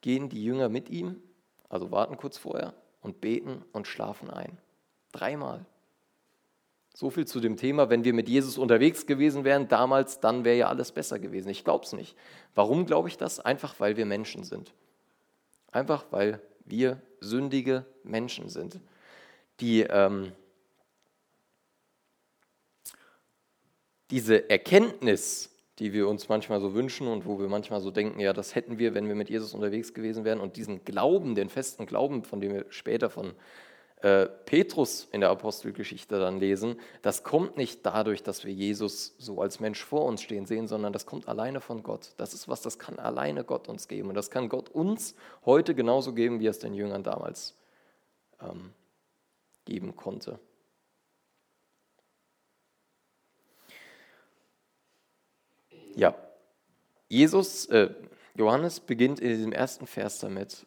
gehen 0.00 0.28
die 0.28 0.44
Jünger 0.44 0.68
mit 0.68 0.90
ihm, 0.90 1.22
also 1.68 1.90
warten 1.90 2.16
kurz 2.16 2.38
vorher 2.38 2.74
und 3.00 3.20
beten 3.20 3.64
und 3.72 3.86
schlafen 3.86 4.30
ein. 4.30 4.58
Dreimal. 5.12 5.64
So 6.94 7.08
viel 7.08 7.26
zu 7.26 7.40
dem 7.40 7.56
Thema, 7.56 7.88
wenn 7.88 8.04
wir 8.04 8.12
mit 8.12 8.28
Jesus 8.28 8.58
unterwegs 8.58 9.06
gewesen 9.06 9.44
wären 9.44 9.68
damals, 9.68 10.20
dann 10.20 10.44
wäre 10.44 10.58
ja 10.58 10.68
alles 10.68 10.92
besser 10.92 11.18
gewesen. 11.18 11.48
Ich 11.48 11.64
glaube 11.64 11.84
es 11.84 11.92
nicht. 11.92 12.16
Warum 12.54 12.84
glaube 12.84 13.08
ich 13.08 13.16
das? 13.16 13.40
Einfach 13.40 13.80
weil 13.80 13.96
wir 13.96 14.04
Menschen 14.04 14.44
sind. 14.44 14.74
Einfach 15.70 16.04
weil 16.10 16.40
wir 16.66 17.00
sündige 17.20 17.86
Menschen 18.04 18.50
sind, 18.50 18.78
die 19.60 19.82
ähm, 19.82 20.32
diese 24.12 24.50
Erkenntnis, 24.50 25.50
die 25.78 25.92
wir 25.94 26.06
uns 26.06 26.28
manchmal 26.28 26.60
so 26.60 26.74
wünschen 26.74 27.08
und 27.08 27.26
wo 27.26 27.40
wir 27.40 27.48
manchmal 27.48 27.80
so 27.80 27.90
denken, 27.90 28.20
ja, 28.20 28.34
das 28.34 28.54
hätten 28.54 28.78
wir, 28.78 28.94
wenn 28.94 29.08
wir 29.08 29.14
mit 29.14 29.30
Jesus 29.30 29.54
unterwegs 29.54 29.94
gewesen 29.94 30.24
wären, 30.24 30.38
und 30.38 30.56
diesen 30.56 30.84
Glauben, 30.84 31.34
den 31.34 31.48
festen 31.48 31.86
Glauben, 31.86 32.22
von 32.22 32.40
dem 32.40 32.52
wir 32.52 32.66
später 32.68 33.08
von 33.08 33.32
äh, 34.02 34.26
Petrus 34.26 35.08
in 35.12 35.22
der 35.22 35.30
Apostelgeschichte 35.30 36.20
dann 36.20 36.38
lesen, 36.38 36.78
das 37.00 37.24
kommt 37.24 37.56
nicht 37.56 37.86
dadurch, 37.86 38.22
dass 38.22 38.44
wir 38.44 38.52
Jesus 38.52 39.14
so 39.16 39.40
als 39.40 39.60
Mensch 39.60 39.82
vor 39.82 40.04
uns 40.04 40.20
stehen 40.20 40.44
sehen, 40.44 40.68
sondern 40.68 40.92
das 40.92 41.06
kommt 41.06 41.26
alleine 41.26 41.62
von 41.62 41.82
Gott. 41.82 42.12
Das 42.18 42.34
ist 42.34 42.48
was, 42.48 42.60
das 42.60 42.78
kann 42.78 42.98
alleine 42.98 43.44
Gott 43.44 43.66
uns 43.66 43.88
geben. 43.88 44.10
Und 44.10 44.14
das 44.14 44.30
kann 44.30 44.50
Gott 44.50 44.68
uns 44.68 45.14
heute 45.46 45.74
genauso 45.74 46.12
geben, 46.12 46.38
wie 46.38 46.48
er 46.48 46.50
es 46.50 46.58
den 46.58 46.74
Jüngern 46.74 47.02
damals 47.02 47.56
ähm, 48.42 48.74
geben 49.64 49.96
konnte. 49.96 50.38
Ja, 55.94 56.14
Jesus, 57.08 57.66
äh, 57.66 57.90
Johannes 58.34 58.80
beginnt 58.80 59.20
in 59.20 59.28
diesem 59.28 59.52
ersten 59.52 59.86
Vers 59.86 60.18
damit, 60.18 60.66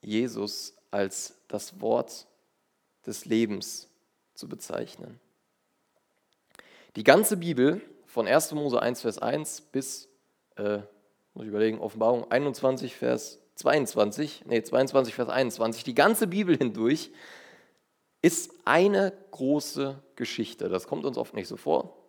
Jesus 0.00 0.74
als 0.90 1.34
das 1.48 1.80
Wort 1.80 2.26
des 3.06 3.24
Lebens 3.24 3.88
zu 4.34 4.48
bezeichnen. 4.48 5.20
Die 6.96 7.04
ganze 7.04 7.36
Bibel 7.36 7.80
von 8.06 8.26
1. 8.26 8.52
Mose 8.52 8.80
1, 8.80 9.00
Vers 9.00 9.18
1 9.18 9.60
bis, 9.72 10.08
äh, 10.56 10.78
muss 11.34 11.44
ich 11.44 11.48
überlegen, 11.48 11.78
Offenbarung 11.78 12.30
21, 12.30 12.94
Vers 12.94 13.38
22, 13.56 14.44
nee, 14.46 14.62
22, 14.62 15.14
Vers 15.14 15.28
21, 15.28 15.84
die 15.84 15.94
ganze 15.94 16.26
Bibel 16.26 16.56
hindurch 16.56 17.10
ist 18.22 18.52
eine 18.64 19.12
große 19.30 20.02
Geschichte. 20.16 20.68
Das 20.68 20.86
kommt 20.86 21.04
uns 21.04 21.18
oft 21.18 21.34
nicht 21.34 21.48
so 21.48 21.56
vor. 21.56 22.01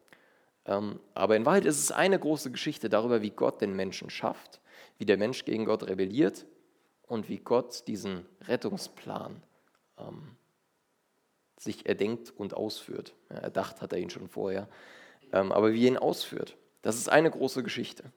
Ähm, 0.66 1.00
aber 1.14 1.36
in 1.36 1.46
Wahrheit 1.46 1.66
ist 1.66 1.80
es 1.80 1.92
eine 1.92 2.20
große 2.20 2.52
Geschichte 2.52 2.90
darüber, 2.90 3.22
wie 3.22 3.32
Gott 3.32 3.62
den 3.62 3.76
Menschen 3.76 4.10
schafft, 4.10 4.62
wie 4.98 5.06
der 5.06 5.18
Mensch 5.18 5.46
gegen 5.46 5.66
Gott 5.66 5.84
rebelliert 5.84 6.46
und 7.08 7.30
wie 7.30 7.40
Gott 7.40 7.88
diesen 7.88 8.26
Rettungsplan 8.48 9.44
ähm, 9.98 10.36
sich 11.58 11.86
erdenkt 11.86 12.32
und 12.32 12.54
ausführt. 12.54 13.14
Ja, 13.30 13.38
erdacht 13.38 13.82
hat 13.82 13.94
er 13.94 14.00
ihn 14.00 14.10
schon 14.10 14.30
vorher, 14.30 14.70
ähm, 15.32 15.52
aber 15.52 15.74
wie 15.74 15.84
er 15.84 15.90
ihn 15.90 15.98
ausführt. 15.98 16.58
Das 16.82 16.96
ist 16.96 17.10
eine 17.10 17.32
große 17.32 17.64
Geschichte. 17.64 18.12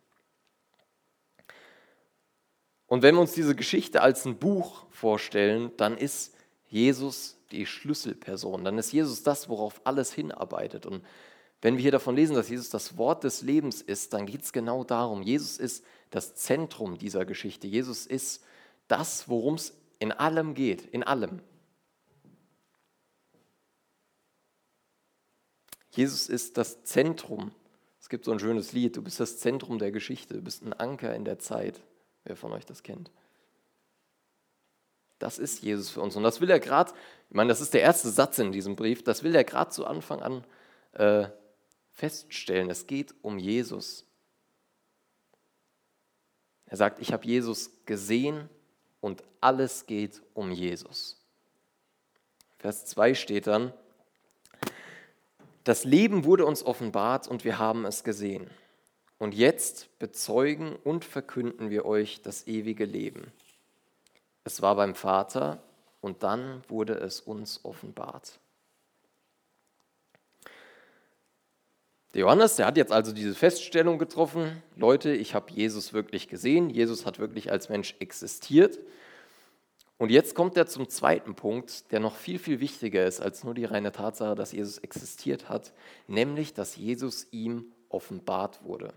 Und 2.87 3.03
wenn 3.03 3.17
wir 3.17 3.21
uns 3.21 3.33
diese 3.33 3.57
Geschichte 3.57 4.00
als 4.00 4.25
ein 4.25 4.38
Buch 4.38 4.87
vorstellen, 4.91 5.73
dann 5.76 5.99
ist 5.99 6.37
Jesus 6.69 7.37
die 7.50 7.67
Schlüsselperson. 7.67 8.65
Dann 8.65 8.79
ist 8.79 8.93
Jesus 8.93 9.23
das, 9.23 9.49
worauf 9.49 9.81
alles 9.85 10.12
hinarbeitet. 10.12 10.87
Und 10.87 11.05
wenn 11.63 11.77
wir 11.77 11.83
hier 11.83 11.93
davon 11.93 12.17
lesen, 12.17 12.37
dass 12.37 12.49
Jesus 12.49 12.71
das 12.71 12.97
Wort 12.97 13.25
des 13.25 13.43
Lebens 13.43 13.81
ist, 13.81 14.13
dann 14.13 14.27
geht 14.27 14.43
es 14.43 14.53
genau 14.53 14.85
darum. 14.85 15.23
Jesus 15.23 15.59
ist 15.59 15.85
das 16.11 16.35
Zentrum 16.35 16.99
dieser 16.99 17.25
Geschichte. 17.25 17.67
Jesus 17.67 18.07
ist 18.07 18.45
das, 18.89 19.29
worum 19.29 19.55
es 19.55 19.75
in 19.99 20.13
allem 20.13 20.55
geht, 20.55 20.83
in 20.83 21.03
allem. 21.03 21.41
Jesus 25.91 26.29
ist 26.29 26.59
das 26.59 26.85
Zentrum. 26.85 27.53
Es 27.99 28.11
gibt 28.11 28.27
so 28.27 28.33
ein 28.33 28.39
schönes 28.39 28.73
Lied, 28.73 28.97
du 28.97 29.03
bist 29.03 29.19
das 29.19 29.39
Zentrum 29.39 29.79
der 29.79 29.91
Geschichte, 29.91 30.35
du 30.35 30.43
bist 30.43 30.63
ein 30.63 30.75
Anker 30.75 31.15
in 31.15 31.25
der 31.25 31.39
Zeit, 31.39 31.83
wer 32.25 32.37
von 32.37 32.53
euch 32.53 32.67
das 32.67 32.83
kennt. 32.83 33.11
Das 35.19 35.39
ist 35.39 35.63
Jesus 35.63 35.89
für 35.89 36.03
uns. 36.03 36.15
Und 36.15 36.23
das 36.23 36.43
will 36.43 36.51
er 36.51 36.61
gerade, 36.61 36.93
ich 37.31 37.35
meine, 37.35 37.49
das 37.49 37.63
ist 37.63 37.73
der 37.73 37.81
erste 37.81 38.11
Satz 38.11 38.39
in 38.39 38.53
diesem 38.53 38.77
Brief, 38.77 39.03
das 39.03 39.23
will 39.23 39.35
er 39.35 39.45
gerade 39.45 39.71
zu 39.71 39.87
Anfang 39.87 40.21
an 40.21 40.45
äh, 40.93 41.29
feststellen. 41.97 42.71
Es 42.71 42.87
geht 42.87 43.15
um 43.23 43.38
Jesus. 43.38 44.05
Er 46.67 46.76
sagt, 46.76 47.00
ich 47.00 47.12
habe 47.12 47.26
Jesus 47.26 47.71
gesehen 47.87 48.49
und 49.00 49.23
alles 49.41 49.87
geht 49.87 50.23
um 50.35 50.53
Jesus. 50.53 51.17
Vers 52.59 52.85
2 52.87 53.15
steht 53.15 53.47
dann, 53.47 53.73
das 55.65 55.85
Leben 55.85 56.25
wurde 56.25 56.45
uns 56.45 56.65
offenbart 56.65 57.29
und 57.29 57.45
wir 57.45 57.59
haben 57.59 57.85
es 57.87 58.05
gesehen. 58.05 58.49
Und 59.19 59.35
jetzt 59.35 59.99
bezeugen 59.99 60.76
und 60.76 61.05
verkünden 61.05 61.71
wir 61.71 61.87
euch 61.87 62.21
das 62.21 62.47
ewige 62.47 62.85
Leben. 62.85 63.33
Es 64.45 64.61
war 64.61 64.76
beim 64.76 64.95
Vater 64.95 65.62
und 66.00 66.23
dann 66.23 66.62
wurde 66.69 66.95
es 66.95 67.21
uns 67.21 67.65
offenbart. 67.65 68.38
Der 72.16 72.23
Johannes, 72.23 72.56
der 72.56 72.64
hat 72.64 72.78
jetzt 72.78 72.92
also 72.92 73.12
diese 73.12 73.35
Feststellung 73.35 73.99
getroffen, 73.99 74.62
Leute, 74.75 75.12
ich 75.12 75.35
habe 75.35 75.52
Jesus 75.52 75.92
wirklich 75.92 76.28
gesehen, 76.28 76.70
Jesus 76.70 77.04
hat 77.04 77.18
wirklich 77.18 77.52
als 77.52 77.68
Mensch 77.68 77.94
existiert 77.99 78.78
und 79.99 80.11
jetzt 80.11 80.35
kommt 80.35 80.56
er 80.56 80.66
zum 80.66 80.88
zweiten 80.88 81.35
Punkt, 81.35 81.92
der 81.92 82.00
noch 82.00 82.16
viel, 82.16 82.38
viel 82.38 82.58
wichtiger 82.61 83.04
ist 83.04 83.20
als 83.20 83.44
nur 83.44 83.52
die 83.52 83.66
reine 83.66 83.92
Tatsache, 83.92 84.35
dass 84.35 84.52
Jesus 84.52 84.78
existiert 84.78 85.50
hat, 85.50 85.75
nämlich, 86.06 86.54
dass 86.54 86.76
Jesus 86.76 87.26
ihm 87.32 87.66
offenbart 87.90 88.64
wurde. 88.64 88.94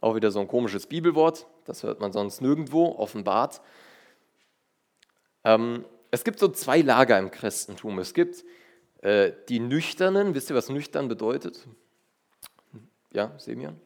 Auch 0.00 0.14
wieder 0.14 0.30
so 0.30 0.38
ein 0.38 0.46
komisches 0.46 0.86
Bibelwort, 0.86 1.48
das 1.64 1.82
hört 1.82 1.98
man 1.98 2.12
sonst 2.12 2.42
nirgendwo, 2.42 2.94
offenbart. 2.96 3.60
Ähm, 5.42 5.84
es 6.12 6.22
gibt 6.22 6.38
so 6.38 6.46
zwei 6.46 6.80
Lager 6.80 7.18
im 7.18 7.32
Christentum. 7.32 7.98
Es 7.98 8.14
gibt 8.14 8.44
die 9.02 9.58
Nüchternen, 9.58 10.34
wisst 10.34 10.50
ihr, 10.50 10.56
was 10.56 10.68
nüchtern 10.68 11.08
bedeutet? 11.08 11.66
Ja, 13.12 13.32
Semian? 13.38 13.80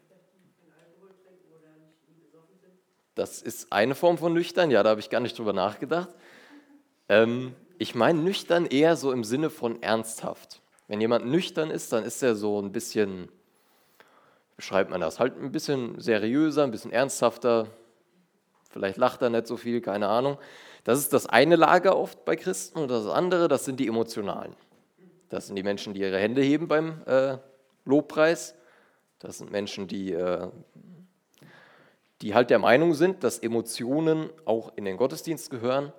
Das 3.14 3.40
ist 3.40 3.72
eine 3.72 3.94
Form 3.94 4.18
von 4.18 4.34
nüchtern, 4.34 4.70
ja, 4.70 4.82
da 4.82 4.90
habe 4.90 5.00
ich 5.00 5.08
gar 5.08 5.20
nicht 5.20 5.38
drüber 5.38 5.54
nachgedacht. 5.54 6.10
Ähm, 7.08 7.54
ich 7.78 7.94
meine 7.94 8.20
nüchtern 8.20 8.66
eher 8.66 8.94
so 8.94 9.10
im 9.10 9.24
Sinne 9.24 9.48
von 9.48 9.82
ernsthaft. 9.82 10.60
Wenn 10.86 11.00
jemand 11.00 11.26
nüchtern 11.26 11.70
ist, 11.70 11.92
dann 11.92 12.04
ist 12.04 12.22
er 12.22 12.36
so 12.36 12.60
ein 12.60 12.72
bisschen, 12.72 13.30
beschreibt 14.56 14.90
man 14.90 15.00
das, 15.00 15.18
halt 15.18 15.40
ein 15.40 15.50
bisschen 15.50 15.98
seriöser, 15.98 16.64
ein 16.64 16.70
bisschen 16.70 16.92
ernsthafter. 16.92 17.68
Vielleicht 18.70 18.98
lacht 18.98 19.22
er 19.22 19.30
nicht 19.30 19.46
so 19.46 19.56
viel, 19.56 19.80
keine 19.80 20.08
Ahnung. 20.08 20.38
Das 20.84 20.98
ist 20.98 21.14
das 21.14 21.26
eine 21.26 21.56
Lager 21.56 21.96
oft 21.96 22.24
bei 22.26 22.36
Christen 22.36 22.80
und 22.80 22.88
das 22.88 23.06
andere, 23.06 23.48
das 23.48 23.64
sind 23.64 23.80
die 23.80 23.88
Emotionalen. 23.88 24.54
Das 25.28 25.46
sind 25.46 25.56
die 25.56 25.62
Menschen, 25.62 25.94
die 25.94 26.00
ihre 26.00 26.18
Hände 26.18 26.42
heben 26.42 26.68
beim 26.68 27.02
äh, 27.06 27.38
Lobpreis. 27.84 28.54
Das 29.18 29.38
sind 29.38 29.50
Menschen, 29.50 29.88
die 29.88 30.12
äh, 30.12 30.48
die 32.22 32.34
halt 32.34 32.50
der 32.50 32.58
Meinung 32.58 32.94
sind, 32.94 33.24
dass 33.24 33.38
Emotionen 33.38 34.30
auch 34.44 34.72
in 34.76 34.84
den 34.84 34.96
Gottesdienst 34.96 35.50
gehören. 35.50 35.92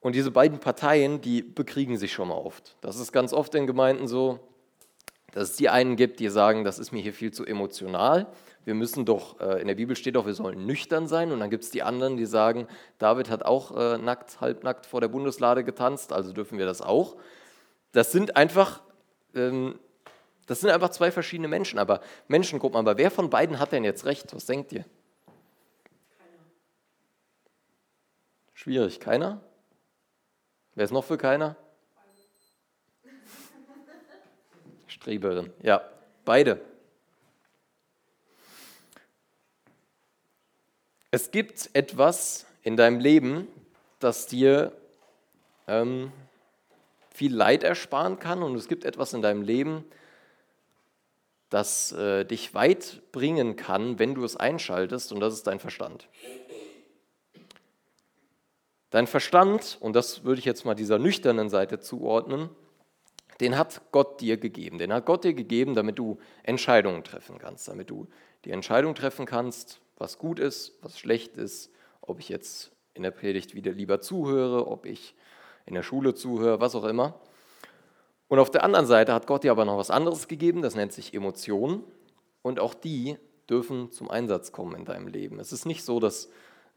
Und 0.00 0.14
diese 0.14 0.30
beiden 0.30 0.60
Parteien, 0.60 1.20
die 1.20 1.42
bekriegen 1.42 1.96
sich 1.96 2.12
schon 2.12 2.28
mal 2.28 2.36
oft. 2.36 2.76
Das 2.80 2.98
ist 2.98 3.12
ganz 3.12 3.32
oft 3.32 3.54
in 3.54 3.66
Gemeinden 3.66 4.08
so, 4.08 4.40
dass 5.32 5.50
es 5.50 5.56
die 5.56 5.68
einen 5.68 5.96
gibt, 5.96 6.20
die 6.20 6.28
sagen, 6.28 6.64
das 6.64 6.78
ist 6.78 6.92
mir 6.92 7.02
hier 7.02 7.12
viel 7.12 7.32
zu 7.32 7.44
emotional. 7.44 8.26
Wir 8.64 8.74
müssen 8.74 9.04
doch, 9.04 9.40
äh, 9.40 9.60
in 9.60 9.68
der 9.68 9.74
Bibel 9.74 9.96
steht 9.96 10.16
doch, 10.16 10.26
wir 10.26 10.34
sollen 10.34 10.66
nüchtern 10.66 11.06
sein. 11.06 11.32
Und 11.32 11.40
dann 11.40 11.50
gibt 11.50 11.64
es 11.64 11.70
die 11.70 11.82
anderen, 11.82 12.16
die 12.16 12.26
sagen, 12.26 12.66
David 12.98 13.30
hat 13.30 13.44
auch 13.44 13.76
äh, 13.76 13.98
nackt, 13.98 14.40
halbnackt 14.40 14.86
vor 14.86 15.00
der 15.00 15.08
Bundeslade 15.08 15.64
getanzt, 15.64 16.12
also 16.12 16.32
dürfen 16.32 16.58
wir 16.58 16.66
das 16.66 16.82
auch. 16.82 17.16
Das 17.92 18.12
sind 18.12 18.36
einfach, 18.36 18.82
ähm, 19.34 19.78
das 20.46 20.60
sind 20.60 20.70
einfach 20.70 20.90
zwei 20.90 21.10
verschiedene 21.10 21.48
Menschen. 21.48 21.78
Aber 21.78 22.00
Menschengruppen, 22.28 22.78
aber 22.78 22.96
wer 22.98 23.10
von 23.10 23.30
beiden 23.30 23.58
hat 23.58 23.72
denn 23.72 23.84
jetzt 23.84 24.04
recht? 24.04 24.34
Was 24.34 24.46
denkt 24.46 24.72
ihr? 24.72 24.84
Schwierig. 28.54 29.00
Keiner? 29.00 29.40
Wer 30.74 30.84
ist 30.84 30.90
noch 30.92 31.04
für 31.04 31.18
keiner? 31.18 31.56
Streberin. 34.86 35.52
Ja, 35.62 35.82
beide. 36.24 36.60
Es 41.10 41.30
gibt 41.30 41.70
etwas 41.72 42.46
in 42.62 42.76
deinem 42.76 43.00
Leben, 43.00 43.48
das 43.98 44.26
dir 44.26 44.72
ähm, 45.66 46.12
viel 47.20 47.36
Leid 47.36 47.64
ersparen 47.64 48.18
kann 48.18 48.42
und 48.42 48.54
es 48.54 48.66
gibt 48.66 48.86
etwas 48.86 49.12
in 49.12 49.20
deinem 49.20 49.42
Leben, 49.42 49.84
das 51.50 51.92
äh, 51.92 52.24
dich 52.24 52.54
weit 52.54 53.02
bringen 53.12 53.56
kann, 53.56 53.98
wenn 53.98 54.14
du 54.14 54.24
es 54.24 54.38
einschaltest, 54.38 55.12
und 55.12 55.20
das 55.20 55.34
ist 55.34 55.46
dein 55.46 55.60
Verstand. 55.60 56.08
Dein 58.88 59.06
Verstand, 59.06 59.76
und 59.80 59.94
das 59.94 60.24
würde 60.24 60.38
ich 60.38 60.46
jetzt 60.46 60.64
mal 60.64 60.74
dieser 60.74 60.98
nüchternen 60.98 61.50
Seite 61.50 61.78
zuordnen, 61.78 62.48
den 63.40 63.58
hat 63.58 63.82
Gott 63.92 64.22
dir 64.22 64.38
gegeben. 64.38 64.78
Den 64.78 64.90
hat 64.90 65.04
Gott 65.04 65.24
dir 65.24 65.34
gegeben, 65.34 65.74
damit 65.74 65.98
du 65.98 66.18
Entscheidungen 66.42 67.04
treffen 67.04 67.36
kannst, 67.36 67.68
damit 67.68 67.90
du 67.90 68.08
die 68.46 68.50
Entscheidung 68.50 68.94
treffen 68.94 69.26
kannst, 69.26 69.82
was 69.98 70.16
gut 70.16 70.38
ist, 70.38 70.78
was 70.80 70.98
schlecht 70.98 71.36
ist, 71.36 71.70
ob 72.00 72.18
ich 72.18 72.30
jetzt 72.30 72.72
in 72.94 73.02
der 73.02 73.10
Predigt 73.10 73.54
wieder 73.54 73.72
lieber 73.72 74.00
zuhöre, 74.00 74.66
ob 74.66 74.86
ich 74.86 75.14
in 75.70 75.74
der 75.74 75.82
Schule 75.82 76.14
zuhöre, 76.14 76.60
was 76.60 76.74
auch 76.74 76.84
immer. 76.84 77.14
Und 78.28 78.38
auf 78.38 78.50
der 78.50 78.62
anderen 78.62 78.86
Seite 78.86 79.14
hat 79.14 79.26
Gott 79.26 79.42
dir 79.42 79.50
aber 79.50 79.64
noch 79.64 79.78
was 79.78 79.90
anderes 79.90 80.28
gegeben, 80.28 80.62
das 80.62 80.74
nennt 80.74 80.92
sich 80.92 81.14
Emotionen. 81.14 81.82
Und 82.42 82.60
auch 82.60 82.74
die 82.74 83.16
dürfen 83.48 83.90
zum 83.90 84.10
Einsatz 84.10 84.52
kommen 84.52 84.76
in 84.76 84.84
deinem 84.84 85.08
Leben. 85.08 85.40
Es 85.40 85.52
ist 85.52 85.66
nicht 85.66 85.84
so, 85.84 85.98
dass 85.98 86.28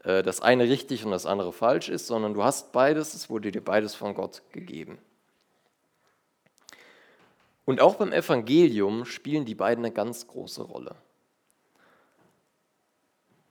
äh, 0.03 0.23
das 0.23 0.41
eine 0.41 0.63
richtig 0.63 1.05
und 1.05 1.11
das 1.11 1.25
andere 1.25 1.53
falsch 1.53 1.89
ist, 1.89 2.07
sondern 2.07 2.33
du 2.33 2.43
hast 2.43 2.71
beides, 2.71 3.13
es 3.13 3.29
wurde 3.29 3.51
dir 3.51 3.63
beides 3.63 3.93
von 3.95 4.15
Gott 4.15 4.41
gegeben. 4.51 4.97
Und 7.65 7.81
auch 7.81 7.95
beim 7.95 8.11
Evangelium 8.11 9.05
spielen 9.05 9.45
die 9.45 9.55
beiden 9.55 9.85
eine 9.85 9.93
ganz 9.93 10.27
große 10.27 10.63
Rolle. 10.63 10.95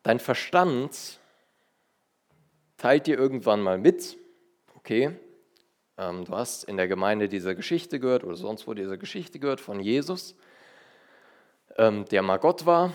Dein 0.03 0.19
Verstand 0.19 1.21
teilt 2.77 3.07
dir 3.07 3.17
irgendwann 3.17 3.63
mal 3.63 3.79
mit, 3.79 4.19
okay, 4.75 5.17
ähm, 6.03 6.25
du 6.25 6.35
hast 6.35 6.65
in 6.65 6.77
der 6.77 6.89
Gemeinde 6.89 7.29
diese 7.29 7.55
Geschichte 7.55 8.01
gehört 8.01 8.25
oder 8.25 8.37
sonst 8.37 8.67
wo 8.67 8.75
diese 8.75 8.99
Geschichte 8.99 9.39
gehört 9.39 9.61
von 9.61 9.81
Jesus, 9.81 10.35
ähm, 11.77 12.05
der 12.07 12.23
mal 12.23 12.39
Gott 12.39 12.67
war 12.67 12.93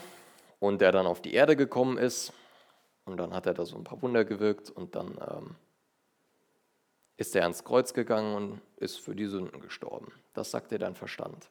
und 0.59 0.81
der 0.81 0.91
dann 0.91 1.07
auf 1.07 1.21
die 1.21 1.33
Erde 1.33 1.55
gekommen 1.55 1.97
ist. 1.97 2.33
Und 3.05 3.17
dann 3.17 3.33
hat 3.33 3.45
er 3.45 3.53
da 3.53 3.65
so 3.65 3.77
ein 3.77 3.83
paar 3.83 4.01
Wunder 4.01 4.25
gewirkt 4.25 4.69
und 4.69 4.95
dann 4.95 5.17
ähm, 5.29 5.55
ist 7.15 7.35
er 7.35 7.43
ans 7.43 7.63
Kreuz 7.63 7.93
gegangen 7.93 8.35
und 8.35 8.61
ist 8.77 8.99
für 8.99 9.15
die 9.15 9.27
Sünden 9.27 9.61
gestorben. 9.61 10.11
Das 10.33 10.51
sagt 10.51 10.71
dir 10.71 10.79
dein 10.79 10.95
Verstand. 10.95 11.49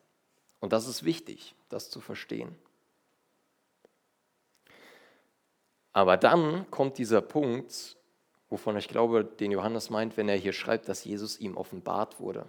Und 0.60 0.72
das 0.72 0.86
ist 0.86 1.04
wichtig, 1.04 1.54
das 1.68 1.90
zu 1.90 2.00
verstehen. 2.00 2.56
Aber 5.92 6.18
dann 6.18 6.70
kommt 6.70 6.98
dieser 6.98 7.22
Punkt, 7.22 7.96
wovon 8.48 8.76
ich 8.76 8.88
glaube, 8.88 9.24
den 9.24 9.52
Johannes 9.52 9.90
meint, 9.90 10.16
wenn 10.16 10.28
er 10.28 10.36
hier 10.36 10.52
schreibt, 10.52 10.88
dass 10.88 11.04
Jesus 11.04 11.38
ihm 11.40 11.56
offenbart 11.56 12.20
wurde. 12.20 12.48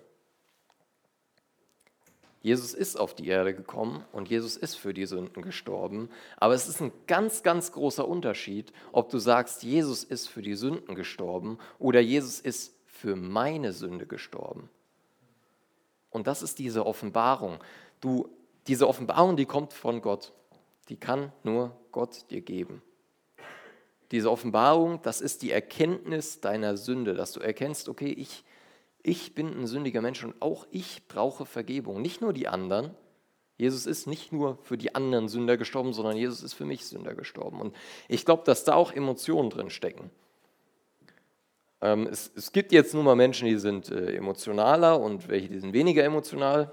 Jesus 2.41 2.73
ist 2.73 2.97
auf 2.97 3.15
die 3.15 3.27
Erde 3.27 3.53
gekommen 3.53 4.05
und 4.13 4.29
Jesus 4.29 4.55
ist 4.55 4.75
für 4.75 4.93
die 4.93 5.05
Sünden 5.05 5.41
gestorben. 5.41 6.09
Aber 6.37 6.53
es 6.53 6.67
ist 6.67 6.81
ein 6.81 6.93
ganz, 7.07 7.43
ganz 7.43 7.71
großer 7.71 8.07
Unterschied, 8.07 8.71
ob 8.91 9.09
du 9.09 9.17
sagst, 9.17 9.63
Jesus 9.63 10.03
ist 10.03 10.27
für 10.27 10.41
die 10.41 10.55
Sünden 10.55 10.95
gestorben 10.95 11.57
oder 11.79 11.99
Jesus 11.99 12.39
ist 12.39 12.73
für 12.85 13.15
meine 13.15 13.73
Sünde 13.73 14.05
gestorben. 14.05 14.69
Und 16.09 16.27
das 16.27 16.41
ist 16.41 16.59
diese 16.59 16.85
Offenbarung. 16.85 17.59
Du, 17.99 18.29
diese 18.67 18.87
Offenbarung, 18.87 19.35
die 19.35 19.45
kommt 19.45 19.73
von 19.73 20.01
Gott. 20.01 20.31
Die 20.89 20.95
kann 20.95 21.33
nur 21.43 21.75
Gott 21.91 22.29
dir 22.31 22.41
geben. 22.41 22.81
Diese 24.11 24.31
Offenbarung, 24.31 25.01
das 25.01 25.21
ist 25.21 25.41
die 25.41 25.51
Erkenntnis 25.51 26.39
deiner 26.39 26.77
Sünde, 26.77 27.13
dass 27.13 27.33
du 27.33 27.39
erkennst, 27.39 27.89
okay, 27.89 28.09
ich, 28.09 28.43
ich 29.03 29.35
bin 29.35 29.47
ein 29.59 29.67
sündiger 29.67 30.01
Mensch 30.01 30.23
und 30.23 30.41
auch 30.41 30.65
ich 30.71 31.07
brauche 31.07 31.45
Vergebung. 31.45 32.01
Nicht 32.01 32.21
nur 32.21 32.33
die 32.33 32.47
anderen. 32.47 32.91
Jesus 33.57 33.85
ist 33.85 34.05
nicht 34.05 34.31
nur 34.31 34.57
für 34.61 34.77
die 34.77 34.93
anderen 34.95 35.27
Sünder 35.27 35.57
gestorben, 35.57 35.91
sondern 35.91 36.15
Jesus 36.15 36.43
ist 36.43 36.53
für 36.53 36.65
mich 36.65 36.85
Sünder 36.85 37.15
gestorben. 37.15 37.59
Und 37.59 37.75
ich 38.07 38.23
glaube, 38.23 38.43
dass 38.45 38.63
da 38.63 38.75
auch 38.75 38.93
Emotionen 38.93 39.49
drin 39.49 39.69
stecken. 39.69 40.11
Ähm, 41.81 42.07
es, 42.09 42.31
es, 42.35 42.51
gibt 42.51 42.71
jetzt 42.71 42.93
nun 42.93 43.05
mal 43.05 43.15
Menschen, 43.15 43.47
die 43.47 43.57
sind 43.57 43.89
äh, 43.91 44.15
emotionaler 44.15 44.99
und 44.99 45.27
welche, 45.27 45.49
die 45.49 45.59
sind 45.59 45.73
weniger 45.73 46.03
emotional. 46.03 46.71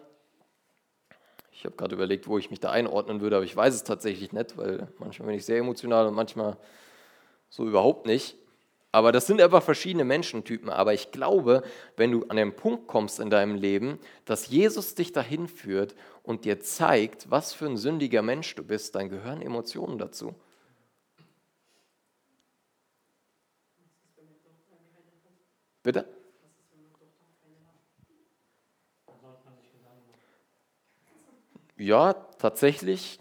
Ich 1.53 1.65
habe 1.65 1.77
gerade 1.77 1.95
überlegt, 1.95 2.27
wo 2.27 2.39
ich 2.39 2.51
mich 2.51 2.61
da 2.61 2.71
einordnen 2.71 3.21
würde, 3.21 3.37
aber 3.37 3.45
ich 3.45 3.57
weiß 3.57 3.75
es 3.75 3.85
tatsächlich 3.85 4.33
nicht, 4.33 4.57
weil 4.57 4.89
manchmal 4.99 5.29
bin 5.29 5.37
ich 5.37 5.45
sehr 5.45 5.59
emotional 5.59 6.07
und 6.07 6.15
manchmal 6.15 6.57
so 7.55 7.69
überhaupt 7.69 8.05
nicht. 8.07 8.37
Aber 8.91 9.13
das 9.13 9.29
sind 9.29 9.41
einfach 9.41 9.63
verschiedene 9.63 10.05
Menschentypen. 10.05 10.71
Aber 10.71 10.93
ich 10.93 11.13
glaube, 11.13 11.63
wenn 11.97 12.11
du 12.11 12.25
an 12.27 12.37
den 12.37 12.57
Punkt 12.57 12.89
kommst 12.89 13.21
in 13.21 13.31
deinem 13.31 13.55
Leben, 13.55 14.01
dass 14.25 14.49
Jesus 14.49 14.97
dich 14.97 15.13
dahin 15.13 15.47
führt 15.47 15.95
und 16.25 16.45
dir 16.45 16.59
zeigt, 16.59 17.31
was 17.31 17.53
für 17.53 17.67
ein 17.67 17.77
sündiger 17.77 18.23
Mensch 18.23 18.55
du 18.57 18.65
bist, 18.65 18.97
dann 18.97 19.09
gehören 19.09 19.41
Emotionen 19.41 19.99
dazu. 19.99 20.35
Bitte? 25.85 26.09
Ja, 31.77 32.15
tatsächlich. 32.15 33.21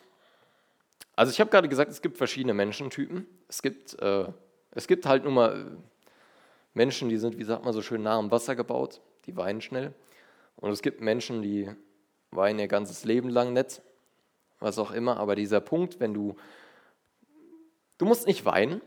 Also 1.16 1.32
ich 1.32 1.40
habe 1.40 1.52
gerade 1.52 1.70
gesagt, 1.70 1.92
es 1.92 2.02
gibt 2.02 2.18
verschiedene 2.18 2.56
Menschentypen. 2.56 3.28
Es 3.54 3.62
gibt, 3.62 4.02
äh, 4.02 4.26
es 4.72 4.88
gibt 4.88 5.06
halt 5.06 5.26
nun 5.26 5.36
mal 5.36 5.56
äh, 5.56 5.78
Menschen, 6.74 7.10
die 7.10 7.18
sind, 7.18 7.38
wie 7.38 7.44
sagt 7.44 7.64
man 7.64 7.72
so 7.72 7.84
schön, 7.84 8.02
nah 8.02 8.18
am 8.18 8.32
Wasser 8.32 8.56
gebaut, 8.56 9.00
die 9.28 9.38
weinen 9.38 9.62
schnell. 9.62 9.94
Und 10.56 10.72
es 10.72 10.82
gibt 10.82 11.02
Menschen, 11.02 11.44
die 11.44 11.70
weinen 12.32 12.58
ihr 12.58 12.68
ganzes 12.68 13.06
Leben 13.06 13.30
lang 13.30 13.54
nicht, 13.54 13.84
was 14.60 14.80
auch 14.80 14.90
immer. 14.90 15.18
Aber 15.18 15.36
dieser 15.36 15.62
Punkt, 15.62 16.00
wenn 16.00 16.16
du, 16.16 16.36
du 18.00 18.06
musst 18.06 18.26
nicht 18.26 18.44
weinen, 18.44 18.82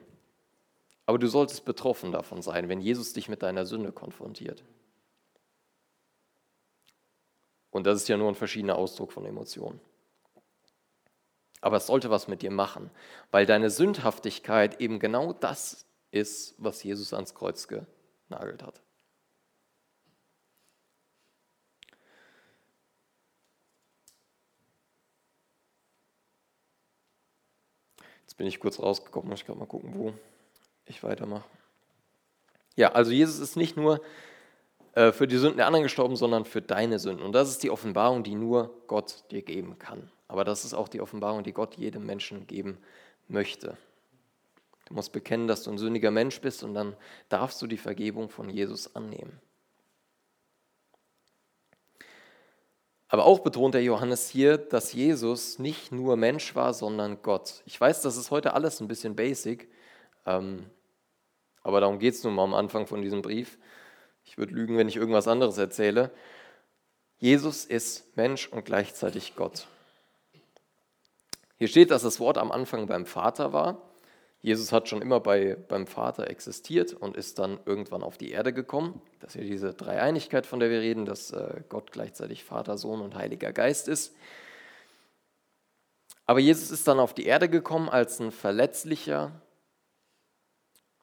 aber 1.06 1.20
du 1.20 1.28
solltest 1.28 1.64
betroffen 1.64 2.10
davon 2.10 2.42
sein, 2.42 2.68
wenn 2.68 2.80
Jesus 2.80 3.12
dich 3.12 3.28
mit 3.28 3.44
deiner 3.44 3.66
Sünde 3.66 3.92
konfrontiert. 3.92 4.64
Und 7.70 7.86
das 7.86 8.02
ist 8.02 8.08
ja 8.08 8.16
nur 8.16 8.30
ein 8.30 8.34
verschiedener 8.34 8.76
Ausdruck 8.76 9.12
von 9.12 9.26
Emotionen. 9.26 9.80
Aber 11.60 11.78
es 11.78 11.86
sollte 11.86 12.10
was 12.10 12.28
mit 12.28 12.42
dir 12.42 12.50
machen, 12.50 12.90
weil 13.30 13.46
deine 13.46 13.70
Sündhaftigkeit 13.70 14.80
eben 14.80 14.98
genau 14.98 15.32
das 15.32 15.86
ist, 16.10 16.54
was 16.58 16.82
Jesus 16.82 17.12
ans 17.12 17.34
Kreuz 17.34 17.68
genagelt 17.68 18.62
hat. 18.62 18.82
Jetzt 28.22 28.36
bin 28.36 28.46
ich 28.46 28.60
kurz 28.60 28.78
rausgekommen, 28.80 29.32
ich 29.32 29.46
kann 29.46 29.58
mal 29.58 29.66
gucken, 29.66 29.94
wo 29.94 30.12
ich 30.84 31.02
weitermache. 31.02 31.48
Ja, 32.74 32.92
also 32.92 33.10
Jesus 33.10 33.38
ist 33.38 33.56
nicht 33.56 33.76
nur 33.76 34.02
äh, 34.94 35.12
für 35.12 35.26
die 35.26 35.38
Sünden 35.38 35.56
der 35.56 35.66
anderen 35.66 35.84
gestorben, 35.84 36.16
sondern 36.16 36.44
für 36.44 36.60
deine 36.60 36.98
Sünden. 36.98 37.24
Und 37.24 37.32
das 37.32 37.48
ist 37.48 37.62
die 37.62 37.70
Offenbarung, 37.70 38.22
die 38.22 38.34
nur 38.34 38.82
Gott 38.86 39.24
dir 39.30 39.42
geben 39.42 39.78
kann. 39.78 40.10
Aber 40.28 40.44
das 40.44 40.64
ist 40.64 40.74
auch 40.74 40.88
die 40.88 41.00
Offenbarung, 41.00 41.44
die 41.44 41.52
Gott 41.52 41.76
jedem 41.76 42.04
Menschen 42.06 42.46
geben 42.46 42.78
möchte. 43.28 43.76
Du 44.86 44.94
musst 44.94 45.12
bekennen, 45.12 45.48
dass 45.48 45.64
du 45.64 45.70
ein 45.70 45.78
sündiger 45.78 46.10
Mensch 46.10 46.40
bist 46.40 46.62
und 46.62 46.74
dann 46.74 46.96
darfst 47.28 47.60
du 47.60 47.66
die 47.66 47.76
Vergebung 47.76 48.28
von 48.28 48.48
Jesus 48.48 48.94
annehmen. 48.94 49.40
Aber 53.08 53.24
auch 53.24 53.40
betont 53.40 53.74
der 53.74 53.82
Johannes 53.82 54.28
hier, 54.28 54.58
dass 54.58 54.92
Jesus 54.92 55.58
nicht 55.58 55.92
nur 55.92 56.16
Mensch 56.16 56.54
war, 56.54 56.74
sondern 56.74 57.22
Gott. 57.22 57.62
Ich 57.64 57.80
weiß, 57.80 58.02
das 58.02 58.16
ist 58.16 58.30
heute 58.30 58.54
alles 58.54 58.80
ein 58.80 58.88
bisschen 58.88 59.14
basic, 59.14 59.68
ähm, 60.24 60.66
aber 61.62 61.80
darum 61.80 61.98
geht 61.98 62.14
es 62.14 62.24
nun 62.24 62.34
mal 62.34 62.44
am 62.44 62.54
Anfang 62.54 62.86
von 62.86 63.02
diesem 63.02 63.22
Brief. 63.22 63.58
Ich 64.24 64.38
würde 64.38 64.54
lügen, 64.54 64.76
wenn 64.76 64.88
ich 64.88 64.96
irgendwas 64.96 65.28
anderes 65.28 65.58
erzähle. 65.58 66.10
Jesus 67.18 67.64
ist 67.64 68.16
Mensch 68.16 68.48
und 68.48 68.64
gleichzeitig 68.64 69.36
Gott. 69.36 69.68
Hier 71.58 71.68
steht, 71.68 71.90
dass 71.90 72.02
das 72.02 72.20
Wort 72.20 72.38
am 72.38 72.52
Anfang 72.52 72.86
beim 72.86 73.06
Vater 73.06 73.52
war. 73.52 73.82
Jesus 74.42 74.70
hat 74.72 74.88
schon 74.88 75.02
immer 75.02 75.20
bei, 75.20 75.56
beim 75.68 75.86
Vater 75.86 76.28
existiert 76.30 76.92
und 76.92 77.16
ist 77.16 77.38
dann 77.38 77.58
irgendwann 77.64 78.02
auf 78.02 78.18
die 78.18 78.30
Erde 78.30 78.52
gekommen. 78.52 79.00
Das 79.20 79.34
ist 79.34 79.40
ja 79.40 79.46
diese 79.48 79.74
Dreieinigkeit, 79.74 80.46
von 80.46 80.60
der 80.60 80.70
wir 80.70 80.80
reden, 80.80 81.06
dass 81.06 81.32
äh, 81.32 81.62
Gott 81.68 81.90
gleichzeitig 81.90 82.44
Vater, 82.44 82.78
Sohn 82.78 83.00
und 83.00 83.14
Heiliger 83.14 83.52
Geist 83.52 83.88
ist. 83.88 84.14
Aber 86.26 86.40
Jesus 86.40 86.70
ist 86.70 86.86
dann 86.86 86.98
auf 86.98 87.14
die 87.14 87.24
Erde 87.24 87.48
gekommen 87.48 87.88
als 87.88 88.20
ein 88.20 88.30
verletzlicher 88.30 89.40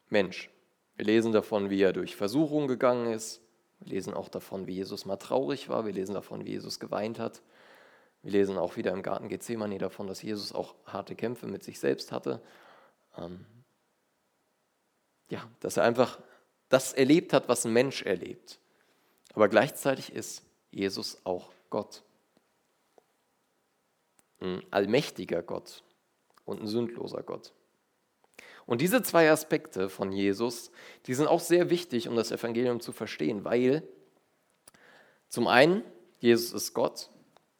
Mensch. 0.09 0.49
Wir 0.95 1.05
lesen 1.05 1.31
davon, 1.31 1.69
wie 1.69 1.81
er 1.81 1.93
durch 1.93 2.15
Versuchung 2.15 2.67
gegangen 2.67 3.11
ist. 3.11 3.41
Wir 3.79 3.95
lesen 3.95 4.13
auch 4.13 4.29
davon, 4.29 4.67
wie 4.67 4.75
Jesus 4.75 5.05
mal 5.05 5.17
traurig 5.17 5.69
war. 5.69 5.85
Wir 5.85 5.93
lesen 5.93 6.13
davon, 6.13 6.45
wie 6.45 6.51
Jesus 6.51 6.79
geweint 6.79 7.19
hat. 7.19 7.41
Wir 8.23 8.31
lesen 8.31 8.57
auch 8.57 8.77
wieder 8.77 8.91
im 8.91 9.03
Garten 9.03 9.27
Gethsemane 9.27 9.77
davon, 9.77 10.07
dass 10.07 10.21
Jesus 10.21 10.53
auch 10.53 10.75
harte 10.85 11.13
Kämpfe 11.13 11.45
mit 11.45 11.63
sich 11.63 11.79
selbst 11.79 12.11
hatte. 12.11 12.41
Ähm 13.17 13.45
ja, 15.29 15.47
dass 15.59 15.77
er 15.77 15.83
einfach 15.83 16.19
das 16.69 16.93
erlebt 16.93 17.33
hat, 17.33 17.49
was 17.49 17.65
ein 17.65 17.73
Mensch 17.73 18.01
erlebt. 18.01 18.59
Aber 19.33 19.49
gleichzeitig 19.49 20.13
ist 20.13 20.43
Jesus 20.71 21.19
auch 21.25 21.51
Gott. 21.69 22.03
Ein 24.39 24.63
allmächtiger 24.71 25.43
Gott 25.43 25.83
und 26.45 26.61
ein 26.61 26.67
sündloser 26.67 27.23
Gott. 27.23 27.53
Und 28.65 28.79
diese 28.79 29.03
zwei 29.03 29.29
Aspekte 29.29 29.89
von 29.89 30.11
Jesus, 30.13 30.71
die 31.07 31.13
sind 31.13 31.27
auch 31.27 31.41
sehr 31.41 31.69
wichtig, 31.69 32.07
um 32.07 32.15
das 32.15 32.31
Evangelium 32.31 32.79
zu 32.79 32.93
verstehen, 32.93 33.43
weil 33.43 33.83
zum 35.27 35.47
einen, 35.47 35.83
Jesus 36.19 36.53
ist 36.53 36.73
Gott 36.73 37.09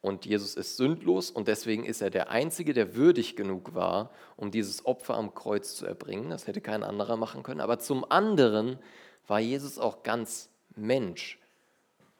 und 0.04 0.26
Jesus 0.26 0.54
ist 0.54 0.76
sündlos 0.76 1.30
und 1.30 1.48
deswegen 1.48 1.86
ist 1.86 2.02
er 2.02 2.10
der 2.10 2.28
Einzige, 2.28 2.74
der 2.74 2.94
würdig 2.94 3.36
genug 3.36 3.74
war, 3.74 4.10
um 4.36 4.50
dieses 4.50 4.84
Opfer 4.84 5.14
am 5.14 5.34
Kreuz 5.34 5.76
zu 5.76 5.86
erbringen. 5.86 6.28
Das 6.28 6.46
hätte 6.46 6.60
kein 6.60 6.82
anderer 6.82 7.16
machen 7.16 7.42
können. 7.42 7.62
Aber 7.62 7.78
zum 7.78 8.04
anderen 8.10 8.78
war 9.26 9.40
Jesus 9.40 9.78
auch 9.78 10.02
ganz 10.02 10.50
Mensch. 10.76 11.38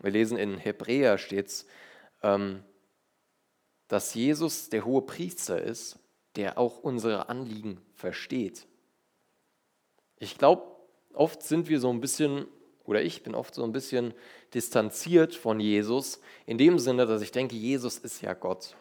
Wir 0.01 0.12
lesen 0.12 0.38
in 0.38 0.57
Hebräer 0.57 1.18
steht 1.18 1.66
ähm, 2.23 2.64
dass 3.88 4.14
Jesus 4.14 4.70
der 4.70 4.87
hohe 4.87 5.03
Priester 5.03 5.61
ist, 5.61 5.99
der 6.37 6.57
auch 6.57 6.79
unsere 6.79 7.29
Anliegen 7.29 7.83
versteht. 7.92 8.66
Ich 10.18 10.38
glaube, 10.38 10.62
oft 11.12 11.42
sind 11.42 11.68
wir 11.68 11.81
so 11.81 11.90
ein 11.90 12.01
bisschen, 12.01 12.47
oder 12.85 13.03
ich 13.03 13.23
bin 13.23 13.35
oft 13.35 13.55
so 13.55 13.64
ein 13.64 13.73
bisschen 13.73 14.14
distanziert 14.53 15.35
von 15.35 15.61
Jesus, 15.61 16.20
in 16.47 16.59
dem 16.59 16.79
Sinne, 16.79 17.07
dass 17.07 17.23
ich 17.23 17.33
denke, 17.33 17.57
Jesus 17.57 17.99
ist 17.99 18.20
ja 18.23 18.35
Gott. 18.35 18.77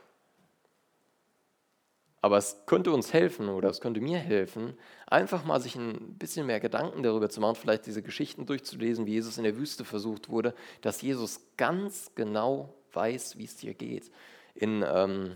Aber 2.22 2.38
es 2.38 2.66
könnte 2.66 2.92
uns 2.92 3.12
helfen 3.12 3.50
oder 3.50 3.70
es 3.70 3.82
könnte 3.82 4.00
mir 4.00 4.18
helfen, 4.18 4.78
einfach 5.08 5.44
mal 5.44 5.60
sich 5.60 5.76
ein 5.76 6.18
bisschen 6.18 6.46
mehr 6.46 6.62
Gedanken 6.62 7.04
darüber 7.04 7.30
zu 7.30 7.42
machen, 7.42 7.56
vielleicht 7.56 7.86
diese 7.86 8.02
Geschichten 8.02 8.46
durchzulesen, 8.46 9.06
wie 9.06 9.12
Jesus 9.12 9.38
in 9.38 9.44
der 9.44 9.58
Wüste 9.58 9.84
versucht 9.84 10.30
wurde, 10.30 10.56
dass 10.80 11.02
Jesus 11.02 11.42
ganz 11.58 12.12
genau 12.16 12.74
weiß, 12.94 13.38
wie 13.38 13.44
es 13.44 13.58
dir 13.58 13.74
geht. 13.74 14.10
In 14.56 14.86
ähm, 14.88 15.36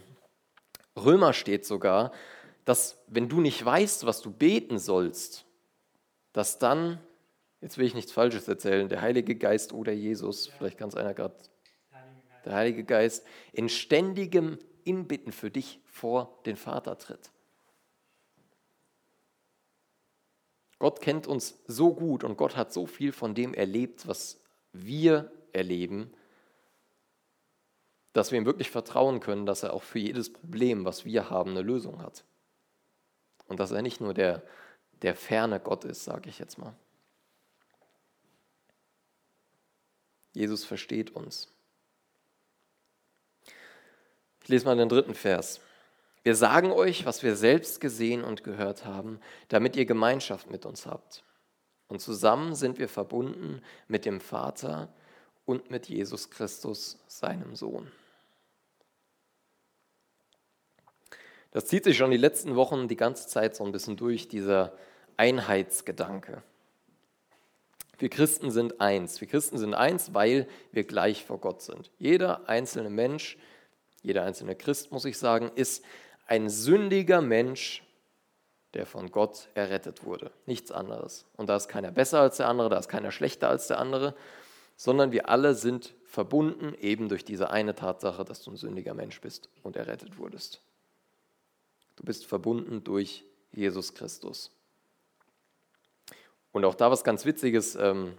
Römer 0.95 1.33
steht 1.33 1.65
sogar, 1.65 2.13
dass 2.63 3.03
wenn 3.07 3.29
du 3.29 3.41
nicht 3.41 3.63
weißt, 3.63 4.05
was 4.05 4.21
du 4.21 4.31
beten 4.31 4.79
sollst, 4.79 5.45
dass 6.33 6.57
dann, 6.59 6.99
jetzt 7.61 7.77
will 7.77 7.85
ich 7.85 7.95
nichts 7.95 8.11
Falsches 8.11 8.47
erzählen, 8.47 8.89
der 8.89 9.01
Heilige 9.01 9.35
Geist 9.35 9.73
oder 9.73 9.91
Jesus, 9.91 10.47
vielleicht 10.47 10.77
kann 10.77 10.89
es 10.89 10.95
einer 10.95 11.13
gerade, 11.13 11.35
der 12.45 12.53
Heilige 12.53 12.83
Geist, 12.83 13.25
in 13.51 13.69
ständigem 13.69 14.57
Inbitten 14.83 15.31
für 15.31 15.51
dich 15.51 15.81
vor 15.85 16.39
den 16.45 16.55
Vater 16.55 16.97
tritt. 16.97 17.31
Gott 20.79 21.01
kennt 21.01 21.27
uns 21.27 21.59
so 21.67 21.93
gut 21.93 22.23
und 22.23 22.37
Gott 22.37 22.55
hat 22.55 22.71
so 22.71 22.85
viel 22.85 23.11
von 23.11 23.33
dem 23.33 23.53
erlebt, 23.53 24.07
was 24.07 24.39
wir 24.73 25.31
erleben, 25.51 26.13
dass 28.13 28.31
wir 28.31 28.39
ihm 28.39 28.45
wirklich 28.45 28.69
vertrauen 28.69 29.19
können, 29.19 29.45
dass 29.45 29.63
er 29.63 29.73
auch 29.73 29.83
für 29.83 29.99
jedes 29.99 30.31
Problem, 30.31 30.85
was 30.85 31.05
wir 31.05 31.29
haben, 31.29 31.51
eine 31.51 31.61
Lösung 31.61 32.01
hat. 32.01 32.23
Und 33.47 33.59
dass 33.59 33.71
er 33.71 33.81
nicht 33.81 34.01
nur 34.01 34.13
der, 34.13 34.43
der 35.01 35.15
ferne 35.15 35.59
Gott 35.59 35.83
ist, 35.83 36.03
sage 36.03 36.29
ich 36.29 36.39
jetzt 36.39 36.57
mal. 36.57 36.75
Jesus 40.37 40.63
versteht 40.63 41.15
uns. 41.15 41.51
Ich 44.43 44.49
lese 44.49 44.65
mal 44.65 44.77
den 44.77 44.87
dritten 44.87 45.15
Vers. 45.15 45.59
Wir 46.21 46.35
sagen 46.35 46.71
euch, 46.71 47.07
was 47.07 47.23
wir 47.23 47.35
selbst 47.35 47.81
gesehen 47.81 48.23
und 48.23 48.43
gehört 48.43 48.85
haben, 48.85 49.19
damit 49.47 49.75
ihr 49.75 49.85
Gemeinschaft 49.85 50.51
mit 50.51 50.67
uns 50.67 50.85
habt. 50.85 51.23
Und 51.87 52.01
zusammen 52.01 52.53
sind 52.53 52.77
wir 52.77 52.87
verbunden 52.87 53.63
mit 53.87 54.05
dem 54.05 54.21
Vater 54.21 54.93
und 55.45 55.71
mit 55.71 55.89
Jesus 55.89 56.29
Christus, 56.29 56.99
seinem 57.07 57.55
Sohn. 57.55 57.91
Das 61.49 61.65
zieht 61.65 61.83
sich 61.83 61.97
schon 61.97 62.11
die 62.11 62.17
letzten 62.17 62.55
Wochen 62.55 62.87
die 62.87 62.95
ganze 62.95 63.27
Zeit 63.27 63.55
so 63.55 63.65
ein 63.65 63.71
bisschen 63.71 63.97
durch, 63.97 64.27
dieser 64.27 64.77
Einheitsgedanke. 65.15 66.43
Wir 67.97 68.09
Christen 68.09 68.51
sind 68.51 68.79
eins. 68.79 69.19
Wir 69.21 69.27
Christen 69.27 69.57
sind 69.57 69.73
eins, 69.73 70.13
weil 70.13 70.47
wir 70.71 70.83
gleich 70.83 71.25
vor 71.25 71.39
Gott 71.39 71.61
sind. 71.61 71.91
Jeder 71.97 72.47
einzelne 72.47 72.89
Mensch, 72.89 73.37
jeder 74.01 74.23
einzelne 74.23 74.55
Christ, 74.55 74.91
muss 74.91 75.05
ich 75.05 75.17
sagen, 75.17 75.51
ist 75.55 75.83
ein 76.27 76.49
sündiger 76.49 77.21
Mensch, 77.21 77.83
der 78.73 78.85
von 78.85 79.11
Gott 79.11 79.49
errettet 79.55 80.03
wurde. 80.05 80.31
Nichts 80.45 80.71
anderes. 80.71 81.25
Und 81.35 81.49
da 81.49 81.55
ist 81.55 81.67
keiner 81.67 81.91
besser 81.91 82.19
als 82.19 82.37
der 82.37 82.47
andere, 82.47 82.69
da 82.69 82.77
ist 82.77 82.89
keiner 82.89 83.11
schlechter 83.11 83.49
als 83.49 83.67
der 83.67 83.79
andere, 83.79 84.13
sondern 84.75 85.11
wir 85.11 85.29
alle 85.29 85.55
sind 85.55 85.95
verbunden 86.05 86.75
eben 86.79 87.09
durch 87.09 87.25
diese 87.25 87.49
eine 87.49 87.73
Tatsache, 87.73 88.23
dass 88.23 88.43
du 88.43 88.51
ein 88.51 88.57
sündiger 88.57 88.93
Mensch 88.93 89.19
bist 89.21 89.49
und 89.63 89.75
errettet 89.75 90.17
wurdest. 90.19 90.61
Du 91.95 92.03
bist 92.03 92.27
verbunden 92.27 92.83
durch 92.83 93.25
Jesus 93.51 93.95
Christus. 93.95 94.51
Und 96.57 96.65
auch 96.65 96.73
da 96.73 96.89
was 96.89 97.03
ganz 97.03 97.23
Witziges. 97.23 97.75
Ähm, 97.75 98.17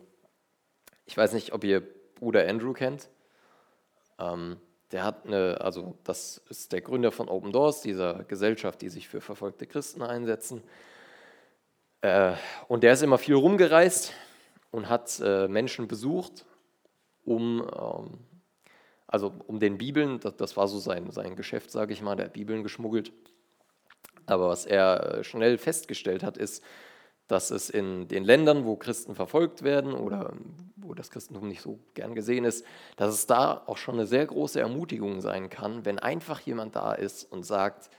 ich 1.06 1.16
weiß 1.16 1.32
nicht, 1.32 1.52
ob 1.52 1.64
ihr 1.64 1.82
Bruder 2.14 2.48
Andrew 2.48 2.72
kennt. 2.72 3.08
Ähm, 4.20 4.58
der 4.92 5.02
hat 5.02 5.26
eine, 5.26 5.60
also 5.60 5.98
das 6.04 6.40
ist 6.48 6.70
der 6.70 6.80
Gründer 6.80 7.10
von 7.10 7.28
Open 7.28 7.50
Doors, 7.50 7.80
dieser 7.80 8.22
Gesellschaft, 8.22 8.80
die 8.80 8.90
sich 8.90 9.08
für 9.08 9.20
verfolgte 9.20 9.66
Christen 9.66 10.02
einsetzen. 10.02 10.62
Äh, 12.00 12.34
und 12.68 12.84
der 12.84 12.92
ist 12.92 13.02
immer 13.02 13.18
viel 13.18 13.34
rumgereist 13.34 14.12
und 14.70 14.88
hat 14.88 15.18
äh, 15.18 15.48
Menschen 15.48 15.88
besucht, 15.88 16.46
um, 17.24 17.68
ähm, 17.76 18.18
also 19.08 19.32
um 19.48 19.58
den 19.58 19.78
Bibeln, 19.78 20.20
das, 20.20 20.56
war 20.56 20.68
so 20.68 20.78
sein, 20.78 21.10
sein 21.10 21.34
Geschäft, 21.34 21.72
sage 21.72 21.92
ich 21.92 22.02
mal, 22.02 22.14
der 22.14 22.26
hat 22.26 22.34
Bibeln 22.34 22.62
geschmuggelt 22.62 23.10
aber 24.26 24.48
was 24.48 24.66
er 24.66 25.18
äh, 25.18 25.24
schnell 25.24 25.58
festgestellt 25.58 26.22
hat, 26.22 26.36
ist, 26.36 26.62
dass 27.28 27.50
es 27.50 27.68
in 27.68 28.08
den 28.08 28.24
Ländern, 28.24 28.64
wo 28.64 28.76
Christen 28.76 29.14
verfolgt 29.14 29.62
werden 29.62 29.92
oder 29.92 30.32
wo 30.76 30.94
das 30.94 31.10
Christentum 31.10 31.46
nicht 31.46 31.60
so 31.60 31.78
gern 31.92 32.14
gesehen 32.14 32.44
ist, 32.44 32.64
dass 32.96 33.14
es 33.14 33.26
da 33.26 33.62
auch 33.66 33.76
schon 33.76 33.96
eine 33.96 34.06
sehr 34.06 34.26
große 34.26 34.58
Ermutigung 34.58 35.20
sein 35.20 35.50
kann, 35.50 35.84
wenn 35.84 35.98
einfach 35.98 36.40
jemand 36.40 36.74
da 36.74 36.94
ist 36.94 37.30
und 37.30 37.44
sagt, 37.44 37.90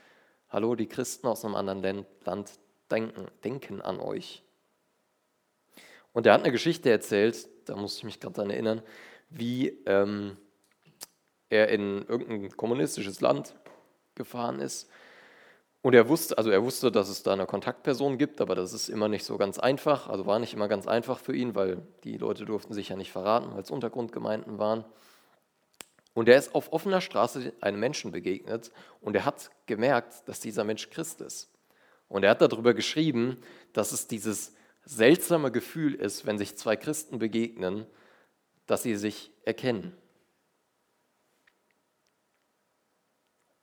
hallo, 0.48 0.74
die 0.74 0.88
Christen 0.88 1.28
aus 1.28 1.44
einem 1.44 1.54
anderen 1.54 2.04
Land 2.24 2.50
denken, 2.90 3.28
denken 3.44 3.80
an 3.80 4.00
euch. 4.00 4.42
Und 6.12 6.26
er 6.26 6.34
hat 6.34 6.42
eine 6.42 6.50
Geschichte 6.50 6.90
erzählt, 6.90 7.48
da 7.66 7.76
muss 7.76 7.96
ich 7.96 8.04
mich 8.04 8.18
gerade 8.18 8.34
daran 8.34 8.50
erinnern, 8.50 8.82
wie 9.28 9.68
ähm, 9.86 10.36
er 11.50 11.68
in 11.68 12.04
irgendein 12.06 12.56
kommunistisches 12.56 13.20
Land 13.20 13.54
gefahren 14.16 14.60
ist 14.60 14.90
und 15.82 15.94
er 15.94 16.08
wusste, 16.08 16.36
also 16.36 16.50
er 16.50 16.62
wusste, 16.62 16.92
dass 16.92 17.08
es 17.08 17.22
da 17.22 17.32
eine 17.32 17.46
Kontaktperson 17.46 18.18
gibt, 18.18 18.40
aber 18.40 18.54
das 18.54 18.74
ist 18.74 18.88
immer 18.88 19.08
nicht 19.08 19.24
so 19.24 19.38
ganz 19.38 19.58
einfach, 19.58 20.08
also 20.08 20.26
war 20.26 20.38
nicht 20.38 20.52
immer 20.52 20.68
ganz 20.68 20.86
einfach 20.86 21.18
für 21.18 21.34
ihn, 21.34 21.54
weil 21.54 21.80
die 22.04 22.18
Leute 22.18 22.44
durften 22.44 22.74
sich 22.74 22.90
ja 22.90 22.96
nicht 22.96 23.12
verraten, 23.12 23.54
weil 23.54 23.62
es 23.62 23.70
Untergrundgemeinden 23.70 24.58
waren. 24.58 24.84
Und 26.12 26.28
er 26.28 26.36
ist 26.36 26.54
auf 26.54 26.72
offener 26.72 27.00
Straße 27.00 27.54
einem 27.62 27.80
Menschen 27.80 28.12
begegnet 28.12 28.72
und 29.00 29.16
er 29.16 29.24
hat 29.24 29.50
gemerkt, 29.66 30.28
dass 30.28 30.40
dieser 30.40 30.64
Mensch 30.64 30.90
Christ 30.90 31.22
ist. 31.22 31.50
Und 32.08 32.24
er 32.24 32.30
hat 32.30 32.42
darüber 32.42 32.74
geschrieben, 32.74 33.38
dass 33.72 33.92
es 33.92 34.06
dieses 34.06 34.52
seltsame 34.84 35.50
Gefühl 35.52 35.94
ist, 35.94 36.26
wenn 36.26 36.36
sich 36.36 36.58
zwei 36.58 36.76
Christen 36.76 37.18
begegnen, 37.18 37.86
dass 38.66 38.82
sie 38.82 38.96
sich 38.96 39.30
erkennen. 39.44 39.96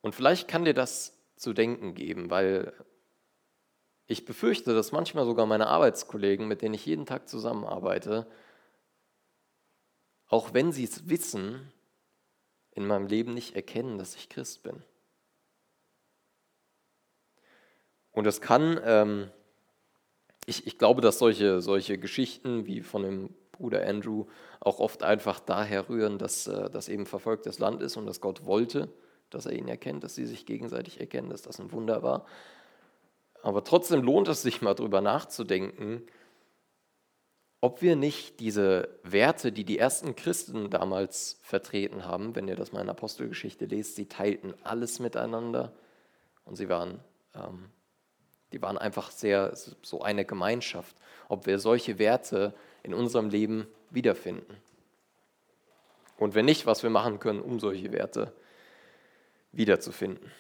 Und 0.02 0.16
vielleicht 0.16 0.48
kann 0.48 0.64
dir 0.64 0.74
das 0.74 1.17
zu 1.38 1.54
denken 1.54 1.94
geben, 1.94 2.30
weil 2.30 2.74
ich 4.08 4.26
befürchte, 4.26 4.74
dass 4.74 4.92
manchmal 4.92 5.26
sogar 5.26 5.46
meine 5.46 5.68
Arbeitskollegen, 5.68 6.48
mit 6.48 6.62
denen 6.62 6.76
ich 6.76 6.86
jeden 6.86 7.06
Tag 7.06 7.28
zusammenarbeite, 7.28 8.28
auch 10.28 10.54
wenn 10.54 10.72
sie 10.72 10.84
es 10.84 11.10
wissen, 11.10 11.72
in 12.72 12.86
meinem 12.86 13.08
Leben 13.08 13.34
nicht 13.34 13.56
erkennen, 13.56 13.98
dass 13.98 14.16
ich 14.16 14.30
Christ 14.30 14.64
bin. 14.64 14.84
Und 18.12 18.28
es 18.28 18.42
kann, 18.42 18.80
ähm, 18.84 19.32
ich, 20.46 20.68
ich 20.68 20.78
glaube, 20.78 21.02
dass 21.02 21.20
solche, 21.20 21.62
solche 21.62 21.98
Geschichten 21.98 22.66
wie 22.66 22.82
von 22.82 23.04
dem 23.04 23.36
Bruder 23.52 23.86
Andrew 23.88 24.26
auch 24.60 24.80
oft 24.80 25.04
einfach 25.04 25.40
daher 25.40 25.90
rühren, 25.90 26.18
dass 26.18 26.48
äh, 26.48 26.70
das 26.70 26.90
eben 26.90 27.06
verfolgtes 27.06 27.60
Land 27.60 27.82
ist 27.82 27.98
und 27.98 28.06
dass 28.06 28.22
Gott 28.22 28.46
wollte, 28.46 28.90
dass 29.30 29.46
er 29.46 29.54
ihn 29.54 29.68
erkennt, 29.68 30.04
dass 30.04 30.16
sie 30.16 30.26
sich 30.26 30.46
gegenseitig 30.46 31.00
erkennen, 31.00 31.30
dass 31.30 31.42
das 31.42 31.60
ein 31.60 31.72
Wunder 31.72 32.04
war. 32.04 32.26
Aber 33.44 33.64
trotzdem 33.64 34.02
lohnt 34.02 34.28
es 34.28 34.42
sich 34.42 34.62
mal 34.62 34.74
drüber 34.74 35.02
nachzudenken, 35.02 36.04
ob 37.60 37.82
wir 37.82 37.96
nicht 37.96 38.40
diese 38.40 38.88
Werte, 39.04 39.52
die 39.52 39.64
die 39.64 39.80
ersten 39.80 40.16
Christen 40.16 40.70
damals 40.70 41.40
vertreten 41.42 42.06
haben, 42.06 42.36
wenn 42.36 42.48
ihr 42.48 42.56
das 42.56 42.72
mal 42.72 42.82
in 42.82 42.90
Apostelgeschichte 42.90 43.66
lest, 43.66 43.96
sie 43.96 44.08
teilten 44.08 44.54
alles 44.64 45.00
miteinander 45.00 45.74
und 46.46 46.56
sie 46.56 46.70
waren, 46.70 47.00
ähm, 47.34 47.70
die 48.54 48.62
waren 48.62 48.78
einfach 48.78 49.12
sehr 49.12 49.54
so 49.82 50.02
eine 50.02 50.24
Gemeinschaft, 50.24 50.96
ob 51.30 51.48
wir 51.48 51.58
solche 51.58 51.98
Werte 52.00 52.54
in 52.84 52.94
unserem 52.94 53.30
Leben 53.30 53.68
wiederfinden. 53.90 54.56
Und 56.18 56.36
wenn 56.36 56.46
nicht, 56.46 56.66
was 56.66 56.84
wir 56.84 56.90
machen 56.90 57.20
können, 57.20 57.42
um 57.42 57.60
solche 57.60 57.92
Werte 57.92 58.34
wiederzufinden. 59.58 60.32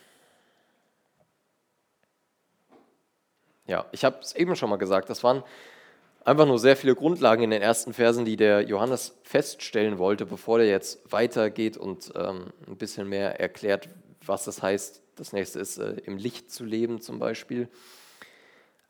Ja, 3.65 3.85
ich 3.91 4.05
habe 4.05 4.19
es 4.21 4.33
eben 4.33 4.55
schon 4.55 4.69
mal 4.69 4.77
gesagt, 4.77 5.09
das 5.09 5.23
waren 5.23 5.43
einfach 6.23 6.45
nur 6.45 6.59
sehr 6.59 6.77
viele 6.77 6.95
Grundlagen 6.95 7.43
in 7.43 7.49
den 7.49 7.61
ersten 7.61 7.93
Versen, 7.93 8.23
die 8.23 8.37
der 8.37 8.61
Johannes 8.61 9.17
feststellen 9.23 9.97
wollte, 9.97 10.25
bevor 10.25 10.59
er 10.59 10.67
jetzt 10.67 11.11
weitergeht 11.11 11.75
und 11.77 12.13
ähm, 12.15 12.53
ein 12.65 12.77
bisschen 12.77 13.09
mehr 13.09 13.39
erklärt, 13.39 13.89
was 14.25 14.45
das 14.45 14.61
heißt. 14.61 15.01
Das 15.15 15.33
nächste 15.33 15.59
ist, 15.59 15.77
äh, 15.77 15.93
im 16.05 16.17
Licht 16.17 16.51
zu 16.51 16.63
leben 16.63 17.01
zum 17.01 17.19
Beispiel. 17.19 17.67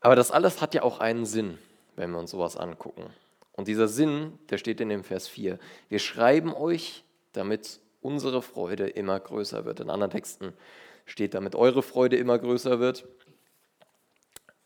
Aber 0.00 0.14
das 0.14 0.30
alles 0.30 0.60
hat 0.60 0.74
ja 0.74 0.82
auch 0.82 1.00
einen 1.00 1.26
Sinn, 1.26 1.58
wenn 1.96 2.10
wir 2.10 2.18
uns 2.18 2.30
sowas 2.30 2.56
angucken. 2.56 3.06
Und 3.52 3.66
dieser 3.66 3.88
Sinn, 3.88 4.38
der 4.50 4.58
steht 4.58 4.80
in 4.80 4.88
dem 4.88 5.02
Vers 5.02 5.26
4. 5.26 5.58
Wir 5.88 5.98
schreiben 5.98 6.52
euch, 6.54 7.02
damit 7.32 7.80
unsere 8.00 8.42
Freude 8.42 8.88
immer 8.88 9.18
größer 9.18 9.64
wird. 9.64 9.80
In 9.80 9.90
anderen 9.90 10.10
Texten 10.10 10.52
steht, 11.04 11.34
damit 11.34 11.54
eure 11.54 11.82
Freude 11.82 12.16
immer 12.16 12.38
größer 12.38 12.80
wird. 12.80 13.06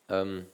Ähm, 0.09 0.47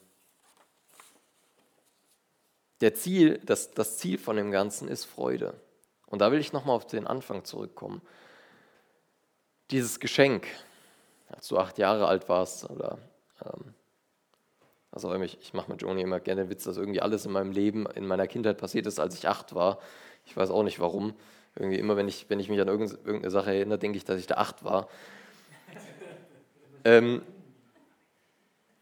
der 2.81 2.95
Ziel, 2.95 3.41
das, 3.45 3.73
das 3.73 3.99
Ziel 3.99 4.19
von 4.19 4.37
dem 4.37 4.51
Ganzen 4.51 4.89
ist 4.89 5.05
Freude. 5.05 5.61
Und 6.07 6.21
da 6.21 6.31
will 6.33 6.39
ich 6.39 6.53
nochmal 6.53 6.77
auf 6.77 6.87
den 6.87 7.07
Anfang 7.07 7.45
zurückkommen. 7.45 8.01
Dieses 9.71 10.01
Geschenk, 10.01 10.47
als 11.29 11.49
du 11.49 11.59
acht 11.59 11.79
Jahre 11.79 12.07
alt 12.07 12.29
warst, 12.29 12.71
oder 12.71 12.99
ähm, 13.45 13.75
also 14.91 15.15
ich, 15.17 15.39
ich 15.41 15.53
mache 15.53 15.71
mit 15.71 15.83
Joni 15.83 16.03
immer 16.03 16.21
gerne 16.21 16.45
den 16.45 16.51
Witz, 16.51 16.65
dass 16.65 16.77
irgendwie 16.77 17.03
alles 17.03 17.27
in 17.27 17.33
meinem 17.33 17.53
Leben, 17.53 17.87
in 17.87 18.07
meiner 18.07 18.27
Kindheit 18.27 18.59
passiert 18.59 18.87
ist, 18.87 18.99
als 18.99 19.15
ich 19.15 19.29
acht 19.29 19.55
war. 19.55 19.79
Ich 20.25 20.37
weiß 20.37 20.51
auch 20.51 20.63
nicht 20.63 20.81
warum. 20.81 21.15
Irgendwie 21.59 21.79
immer, 21.79 21.97
wenn 21.97 22.09
ich, 22.09 22.27
wenn 22.29 22.41
ich 22.41 22.49
mich 22.49 22.61
an 22.61 22.69
irgendeine 22.69 23.31
Sache 23.31 23.53
erinnere, 23.53 23.79
denke 23.79 23.99
ich, 23.99 24.05
dass 24.05 24.19
ich 24.19 24.27
da 24.27 24.37
acht 24.37 24.65
war. 24.65 24.89
ähm, 26.85 27.23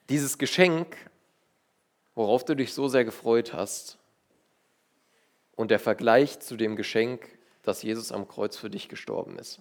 dieses 0.08 0.38
Geschenk 0.38 0.96
worauf 2.16 2.44
du 2.44 2.56
dich 2.56 2.74
so 2.74 2.88
sehr 2.88 3.04
gefreut 3.04 3.52
hast 3.52 3.98
und 5.54 5.70
der 5.70 5.78
Vergleich 5.78 6.40
zu 6.40 6.56
dem 6.56 6.74
Geschenk, 6.74 7.38
dass 7.62 7.82
Jesus 7.82 8.10
am 8.10 8.26
Kreuz 8.26 8.56
für 8.56 8.70
dich 8.70 8.88
gestorben 8.88 9.38
ist. 9.38 9.60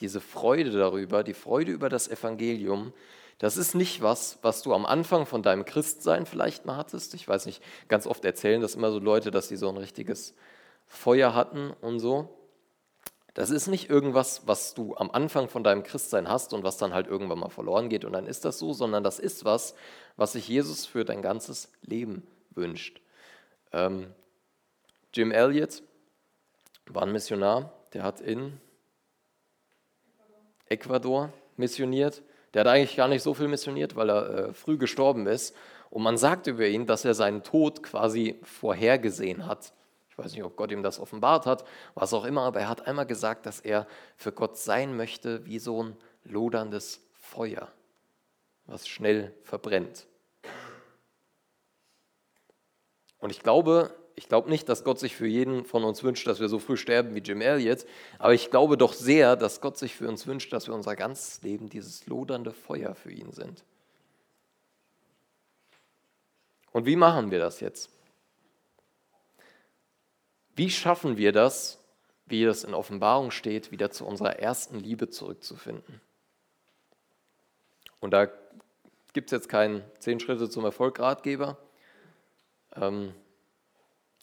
Diese 0.00 0.20
Freude 0.20 0.70
darüber, 0.70 1.22
die 1.22 1.34
Freude 1.34 1.72
über 1.72 1.88
das 1.88 2.08
Evangelium, 2.08 2.92
das 3.38 3.56
ist 3.56 3.74
nicht 3.74 4.02
was, 4.02 4.38
was 4.42 4.62
du 4.62 4.74
am 4.74 4.84
Anfang 4.84 5.24
von 5.24 5.42
deinem 5.42 5.64
Christsein 5.64 6.26
vielleicht 6.26 6.66
mal 6.66 6.76
hattest. 6.76 7.14
Ich 7.14 7.26
weiß 7.26 7.46
nicht, 7.46 7.62
ganz 7.88 8.06
oft 8.06 8.24
erzählen 8.24 8.60
das 8.60 8.74
immer 8.74 8.90
so 8.90 8.98
Leute, 8.98 9.30
dass 9.30 9.48
sie 9.48 9.56
so 9.56 9.68
ein 9.68 9.76
richtiges 9.76 10.34
Feuer 10.92 11.34
hatten 11.34 11.70
und 11.80 12.00
so. 12.00 12.28
Das 13.34 13.50
ist 13.50 13.66
nicht 13.66 13.88
irgendwas, 13.88 14.46
was 14.46 14.74
du 14.74 14.94
am 14.94 15.10
Anfang 15.10 15.48
von 15.48 15.64
deinem 15.64 15.82
Christsein 15.82 16.28
hast 16.28 16.52
und 16.52 16.64
was 16.64 16.76
dann 16.76 16.92
halt 16.92 17.06
irgendwann 17.06 17.38
mal 17.38 17.48
verloren 17.48 17.88
geht 17.88 18.04
und 18.04 18.12
dann 18.12 18.26
ist 18.26 18.44
das 18.44 18.58
so, 18.58 18.74
sondern 18.74 19.02
das 19.02 19.18
ist 19.18 19.46
was, 19.46 19.74
was 20.16 20.32
sich 20.32 20.46
Jesus 20.48 20.84
für 20.84 21.06
dein 21.06 21.22
ganzes 21.22 21.72
Leben 21.80 22.26
wünscht. 22.50 23.00
Ähm, 23.72 24.12
Jim 25.14 25.32
Elliot 25.32 25.82
war 26.86 27.04
ein 27.04 27.12
Missionar, 27.12 27.72
der 27.94 28.02
hat 28.02 28.20
in 28.20 28.60
Ecuador 30.68 31.32
missioniert. 31.56 32.22
Der 32.52 32.60
hat 32.60 32.68
eigentlich 32.68 32.96
gar 32.96 33.08
nicht 33.08 33.22
so 33.22 33.32
viel 33.32 33.48
missioniert, 33.48 33.96
weil 33.96 34.10
er 34.10 34.28
äh, 34.28 34.52
früh 34.52 34.76
gestorben 34.76 35.26
ist. 35.26 35.56
Und 35.88 36.02
man 36.02 36.18
sagt 36.18 36.46
über 36.48 36.66
ihn, 36.66 36.86
dass 36.86 37.06
er 37.06 37.14
seinen 37.14 37.42
Tod 37.42 37.82
quasi 37.82 38.38
vorhergesehen 38.42 39.46
hat. 39.46 39.72
Ich 40.12 40.18
weiß 40.18 40.32
nicht, 40.32 40.44
ob 40.44 40.56
Gott 40.56 40.70
ihm 40.70 40.82
das 40.82 41.00
offenbart 41.00 41.46
hat, 41.46 41.64
was 41.94 42.12
auch 42.12 42.26
immer, 42.26 42.42
aber 42.42 42.60
er 42.60 42.68
hat 42.68 42.86
einmal 42.86 43.06
gesagt, 43.06 43.46
dass 43.46 43.60
er 43.60 43.86
für 44.14 44.30
Gott 44.30 44.58
sein 44.58 44.94
möchte 44.94 45.46
wie 45.46 45.58
so 45.58 45.82
ein 45.82 45.96
loderndes 46.24 47.00
Feuer, 47.14 47.72
was 48.66 48.86
schnell 48.86 49.34
verbrennt. 49.42 50.06
Und 53.20 53.30
ich 53.30 53.42
glaube, 53.42 53.94
ich 54.14 54.28
glaube 54.28 54.50
nicht, 54.50 54.68
dass 54.68 54.84
Gott 54.84 54.98
sich 54.98 55.16
für 55.16 55.26
jeden 55.26 55.64
von 55.64 55.82
uns 55.82 56.02
wünscht, 56.02 56.26
dass 56.26 56.40
wir 56.40 56.50
so 56.50 56.58
früh 56.58 56.76
sterben 56.76 57.14
wie 57.14 57.20
Jim 57.20 57.40
Elliot, 57.40 57.86
aber 58.18 58.34
ich 58.34 58.50
glaube 58.50 58.76
doch 58.76 58.92
sehr, 58.92 59.34
dass 59.34 59.62
Gott 59.62 59.78
sich 59.78 59.94
für 59.94 60.08
uns 60.08 60.26
wünscht, 60.26 60.52
dass 60.52 60.66
wir 60.66 60.74
unser 60.74 60.94
ganzes 60.94 61.40
Leben 61.40 61.70
dieses 61.70 62.06
lodernde 62.06 62.52
Feuer 62.52 62.94
für 62.94 63.12
ihn 63.12 63.32
sind. 63.32 63.64
Und 66.70 66.84
wie 66.84 66.96
machen 66.96 67.30
wir 67.30 67.38
das 67.38 67.60
jetzt? 67.60 67.88
Wie 70.62 70.70
schaffen 70.70 71.16
wir 71.16 71.32
das, 71.32 71.80
wie 72.26 72.44
es 72.44 72.62
in 72.62 72.72
Offenbarung 72.72 73.32
steht, 73.32 73.72
wieder 73.72 73.90
zu 73.90 74.06
unserer 74.06 74.38
ersten 74.38 74.78
Liebe 74.78 75.08
zurückzufinden? 75.08 76.00
Und 77.98 78.12
da 78.12 78.28
gibt 79.12 79.26
es 79.26 79.32
jetzt 79.32 79.48
keinen 79.48 79.82
Zehn 79.98 80.20
Schritte 80.20 80.48
zum 80.48 80.64
Erfolg-Ratgeber. 80.64 81.58
Ähm, 82.76 83.12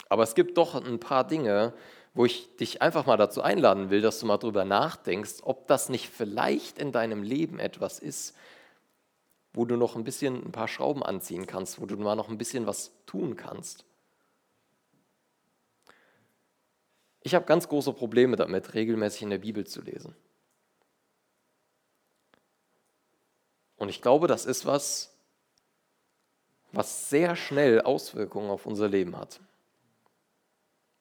aber 0.07 0.23
es 0.23 0.33
gibt 0.33 0.57
doch 0.57 0.75
ein 0.75 1.01
paar 1.01 1.27
Dinge, 1.27 1.73
wo 2.13 2.23
ich 2.23 2.55
dich 2.55 2.81
einfach 2.81 3.05
mal 3.05 3.17
dazu 3.17 3.41
einladen 3.41 3.89
will, 3.89 3.99
dass 3.99 4.21
du 4.21 4.25
mal 4.25 4.37
drüber 4.37 4.63
nachdenkst, 4.63 5.41
ob 5.43 5.67
das 5.67 5.89
nicht 5.89 6.07
vielleicht 6.07 6.79
in 6.79 6.93
deinem 6.93 7.21
Leben 7.21 7.59
etwas 7.59 7.99
ist, 7.99 8.33
wo 9.51 9.65
du 9.65 9.75
noch 9.75 9.97
ein 9.97 10.05
bisschen 10.05 10.35
ein 10.45 10.53
paar 10.53 10.69
Schrauben 10.69 11.03
anziehen 11.03 11.47
kannst, 11.47 11.81
wo 11.81 11.85
du 11.85 11.97
mal 11.97 12.15
noch 12.15 12.29
ein 12.29 12.37
bisschen 12.37 12.65
was 12.65 12.93
tun 13.07 13.35
kannst. 13.35 13.83
Ich 17.21 17.35
habe 17.35 17.45
ganz 17.45 17.67
große 17.67 17.93
Probleme 17.93 18.35
damit, 18.35 18.73
regelmäßig 18.73 19.23
in 19.23 19.29
der 19.29 19.39
Bibel 19.39 19.65
zu 19.65 19.81
lesen. 19.81 20.15
Und 23.77 23.89
ich 23.89 24.01
glaube, 24.01 24.27
das 24.27 24.45
ist 24.45 24.65
was, 24.65 25.15
was 26.71 27.09
sehr 27.09 27.35
schnell 27.35 27.81
Auswirkungen 27.81 28.49
auf 28.49 28.65
unser 28.65 28.87
Leben 28.87 29.17
hat. 29.17 29.39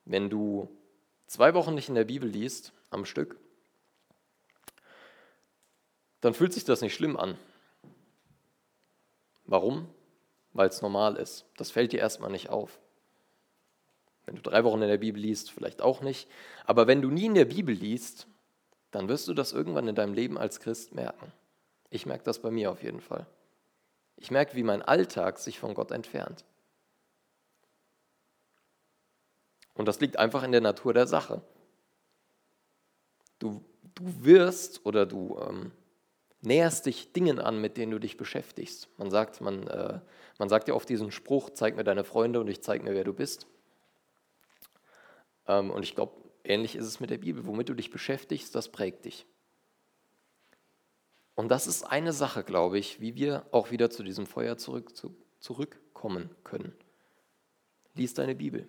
Wenn 0.04 0.30
du 0.30 0.68
zwei 1.26 1.54
Wochen 1.54 1.74
nicht 1.74 1.88
in 1.88 1.94
der 1.94 2.04
Bibel 2.04 2.28
liest, 2.28 2.72
am 2.90 3.04
Stück, 3.04 3.38
dann 6.20 6.34
fühlt 6.34 6.52
sich 6.52 6.64
das 6.64 6.80
nicht 6.80 6.94
schlimm 6.94 7.16
an. 7.16 7.36
Warum? 9.44 9.88
Weil 10.52 10.68
es 10.68 10.82
normal 10.82 11.16
ist. 11.16 11.44
Das 11.56 11.70
fällt 11.70 11.92
dir 11.92 12.00
erstmal 12.00 12.30
nicht 12.30 12.48
auf. 12.48 12.78
Wenn 14.28 14.36
du 14.36 14.42
drei 14.42 14.62
Wochen 14.62 14.82
in 14.82 14.88
der 14.88 14.98
Bibel 14.98 15.22
liest, 15.22 15.50
vielleicht 15.50 15.80
auch 15.80 16.02
nicht. 16.02 16.28
Aber 16.66 16.86
wenn 16.86 17.00
du 17.00 17.08
nie 17.08 17.24
in 17.24 17.34
der 17.34 17.46
Bibel 17.46 17.74
liest, 17.74 18.26
dann 18.90 19.08
wirst 19.08 19.26
du 19.26 19.32
das 19.32 19.54
irgendwann 19.54 19.88
in 19.88 19.94
deinem 19.94 20.12
Leben 20.12 20.36
als 20.36 20.60
Christ 20.60 20.94
merken. 20.94 21.32
Ich 21.88 22.04
merke 22.04 22.24
das 22.24 22.42
bei 22.42 22.50
mir 22.50 22.70
auf 22.70 22.82
jeden 22.82 23.00
Fall. 23.00 23.26
Ich 24.16 24.30
merke, 24.30 24.54
wie 24.54 24.64
mein 24.64 24.82
Alltag 24.82 25.38
sich 25.38 25.58
von 25.58 25.72
Gott 25.72 25.92
entfernt. 25.92 26.44
Und 29.72 29.88
das 29.88 29.98
liegt 29.98 30.18
einfach 30.18 30.42
in 30.42 30.52
der 30.52 30.60
Natur 30.60 30.92
der 30.92 31.06
Sache. 31.06 31.40
Du, 33.38 33.64
du 33.94 34.24
wirst 34.24 34.84
oder 34.84 35.06
du 35.06 35.38
ähm, 35.40 35.72
näherst 36.42 36.84
dich 36.84 37.14
Dingen 37.14 37.38
an, 37.38 37.62
mit 37.62 37.78
denen 37.78 37.92
du 37.92 37.98
dich 37.98 38.18
beschäftigst. 38.18 38.90
Man 38.98 39.10
sagt, 39.10 39.40
man, 39.40 39.66
äh, 39.68 40.00
man 40.38 40.50
sagt 40.50 40.68
ja 40.68 40.74
oft 40.74 40.90
diesen 40.90 41.12
Spruch, 41.12 41.48
zeig 41.48 41.76
mir 41.76 41.84
deine 41.84 42.04
Freunde 42.04 42.40
und 42.40 42.48
ich 42.48 42.62
zeig 42.62 42.82
mir, 42.82 42.92
wer 42.92 43.04
du 43.04 43.14
bist. 43.14 43.46
Ähm, 45.48 45.70
und 45.70 45.82
ich 45.82 45.94
glaube, 45.94 46.12
ähnlich 46.44 46.76
ist 46.76 46.86
es 46.86 47.00
mit 47.00 47.10
der 47.10 47.18
Bibel. 47.18 47.46
Womit 47.46 47.68
du 47.68 47.74
dich 47.74 47.90
beschäftigst, 47.90 48.54
das 48.54 48.70
prägt 48.70 49.06
dich. 49.06 49.26
Und 51.34 51.48
das 51.48 51.66
ist 51.66 51.84
eine 51.84 52.12
Sache, 52.12 52.44
glaube 52.44 52.78
ich, 52.78 53.00
wie 53.00 53.14
wir 53.14 53.46
auch 53.52 53.70
wieder 53.70 53.90
zu 53.90 54.02
diesem 54.02 54.26
Feuer 54.26 54.58
zurück, 54.58 54.96
zu, 54.96 55.16
zurückkommen 55.40 56.34
können. 56.44 56.76
Lies 57.94 58.14
deine 58.14 58.34
Bibel. 58.34 58.68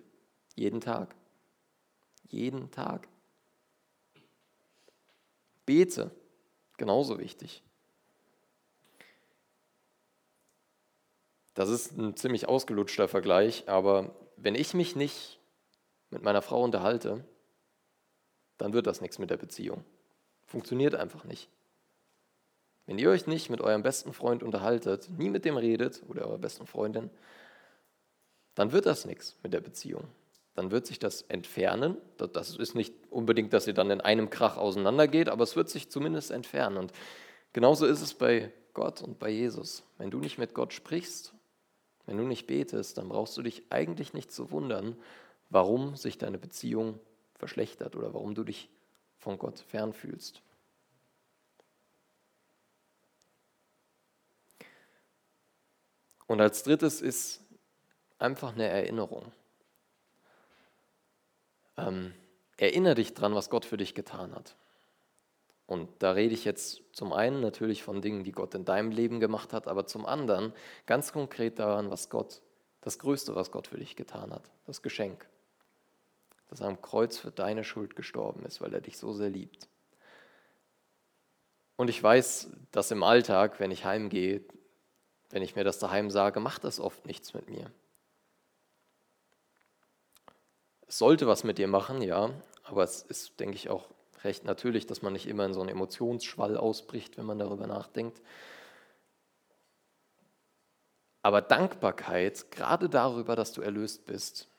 Jeden 0.54 0.80
Tag. 0.80 1.14
Jeden 2.28 2.70
Tag. 2.70 3.08
Bete. 5.66 6.10
Genauso 6.76 7.18
wichtig. 7.18 7.62
Das 11.54 11.68
ist 11.68 11.98
ein 11.98 12.16
ziemlich 12.16 12.48
ausgelutschter 12.48 13.08
Vergleich, 13.08 13.68
aber 13.68 14.14
wenn 14.36 14.54
ich 14.54 14.72
mich 14.74 14.96
nicht 14.96 15.39
mit 16.10 16.22
meiner 16.22 16.42
Frau 16.42 16.62
unterhalte, 16.62 17.24
dann 18.58 18.72
wird 18.72 18.86
das 18.86 19.00
nichts 19.00 19.18
mit 19.18 19.30
der 19.30 19.36
Beziehung. 19.36 19.84
Funktioniert 20.46 20.94
einfach 20.94 21.24
nicht. 21.24 21.48
Wenn 22.86 22.98
ihr 22.98 23.10
euch 23.10 23.26
nicht 23.26 23.50
mit 23.50 23.60
eurem 23.60 23.82
besten 23.82 24.12
Freund 24.12 24.42
unterhaltet, 24.42 25.08
nie 25.16 25.30
mit 25.30 25.44
dem 25.44 25.56
redet 25.56 26.02
oder 26.08 26.26
eurer 26.26 26.38
besten 26.38 26.66
Freundin, 26.66 27.10
dann 28.54 28.72
wird 28.72 28.86
das 28.86 29.04
nichts 29.04 29.36
mit 29.42 29.52
der 29.52 29.60
Beziehung. 29.60 30.08
Dann 30.54 30.72
wird 30.72 30.86
sich 30.86 30.98
das 30.98 31.22
entfernen. 31.22 31.96
Das 32.16 32.56
ist 32.56 32.74
nicht 32.74 32.92
unbedingt, 33.08 33.52
dass 33.52 33.66
ihr 33.66 33.74
dann 33.74 33.90
in 33.90 34.00
einem 34.00 34.28
Krach 34.28 34.56
auseinandergeht, 34.56 35.28
aber 35.28 35.44
es 35.44 35.54
wird 35.54 35.70
sich 35.70 35.88
zumindest 35.88 36.32
entfernen. 36.32 36.76
Und 36.76 36.92
genauso 37.52 37.86
ist 37.86 38.02
es 38.02 38.14
bei 38.14 38.52
Gott 38.74 39.02
und 39.02 39.18
bei 39.18 39.30
Jesus. 39.30 39.84
Wenn 39.96 40.10
du 40.10 40.18
nicht 40.18 40.38
mit 40.38 40.52
Gott 40.52 40.72
sprichst, 40.72 41.32
wenn 42.06 42.16
du 42.16 42.24
nicht 42.24 42.48
betest, 42.48 42.98
dann 42.98 43.08
brauchst 43.08 43.36
du 43.36 43.42
dich 43.42 43.62
eigentlich 43.70 44.12
nicht 44.12 44.32
zu 44.32 44.50
wundern, 44.50 44.96
warum 45.50 45.96
sich 45.96 46.16
deine 46.18 46.38
Beziehung 46.38 46.98
verschlechtert 47.34 47.96
oder 47.96 48.14
warum 48.14 48.34
du 48.34 48.44
dich 48.44 48.70
von 49.18 49.38
Gott 49.38 49.60
fernfühlst. 49.60 50.42
Und 56.26 56.40
als 56.40 56.62
drittes 56.62 57.00
ist 57.00 57.40
einfach 58.18 58.54
eine 58.54 58.68
Erinnerung. 58.68 59.32
Ähm, 61.76 62.14
erinnere 62.56 62.94
dich 62.94 63.14
dran, 63.14 63.34
was 63.34 63.50
Gott 63.50 63.64
für 63.64 63.76
dich 63.76 63.94
getan 63.94 64.34
hat. 64.34 64.54
Und 65.66 65.88
da 66.00 66.12
rede 66.12 66.34
ich 66.34 66.44
jetzt 66.44 66.82
zum 66.92 67.12
einen 67.12 67.40
natürlich 67.40 67.82
von 67.82 68.02
Dingen, 68.02 68.24
die 68.24 68.32
Gott 68.32 68.54
in 68.54 68.64
deinem 68.64 68.90
Leben 68.90 69.20
gemacht 69.20 69.52
hat, 69.52 69.68
aber 69.68 69.86
zum 69.86 70.04
anderen 70.04 70.52
ganz 70.86 71.12
konkret 71.12 71.58
daran, 71.58 71.90
was 71.90 72.10
Gott, 72.10 72.42
das 72.80 72.98
Größte, 72.98 73.34
was 73.34 73.50
Gott 73.50 73.66
für 73.66 73.78
dich 73.78 73.96
getan 73.96 74.32
hat, 74.32 74.50
das 74.66 74.82
Geschenk, 74.82 75.28
dass 76.50 76.60
er 76.60 76.66
am 76.66 76.82
Kreuz 76.82 77.16
für 77.16 77.30
deine 77.30 77.62
Schuld 77.62 77.94
gestorben 77.94 78.44
ist, 78.44 78.60
weil 78.60 78.74
er 78.74 78.80
dich 78.80 78.98
so 78.98 79.12
sehr 79.12 79.30
liebt. 79.30 79.68
Und 81.76 81.88
ich 81.88 82.02
weiß, 82.02 82.50
dass 82.72 82.90
im 82.90 83.04
Alltag, 83.04 83.60
wenn 83.60 83.70
ich 83.70 83.84
heimgehe, 83.84 84.42
wenn 85.30 85.42
ich 85.42 85.54
mir 85.54 85.64
das 85.64 85.78
daheim 85.78 86.10
sage, 86.10 86.40
macht 86.40 86.64
das 86.64 86.80
oft 86.80 87.06
nichts 87.06 87.32
mit 87.32 87.48
mir. 87.48 87.70
Es 90.88 90.98
sollte 90.98 91.28
was 91.28 91.44
mit 91.44 91.56
dir 91.56 91.68
machen, 91.68 92.02
ja, 92.02 92.30
aber 92.64 92.82
es 92.82 93.02
ist, 93.02 93.38
denke 93.38 93.54
ich, 93.54 93.70
auch 93.70 93.88
recht 94.24 94.44
natürlich, 94.44 94.86
dass 94.86 95.02
man 95.02 95.12
nicht 95.12 95.28
immer 95.28 95.46
in 95.46 95.54
so 95.54 95.60
einen 95.60 95.68
Emotionsschwall 95.68 96.56
ausbricht, 96.56 97.16
wenn 97.16 97.26
man 97.26 97.38
darüber 97.38 97.68
nachdenkt. 97.68 98.20
Aber 101.22 101.42
Dankbarkeit, 101.42 102.50
gerade 102.50 102.88
darüber, 102.88 103.36
dass 103.36 103.52
du 103.52 103.62
erlöst 103.62 104.04
bist, 104.04 104.49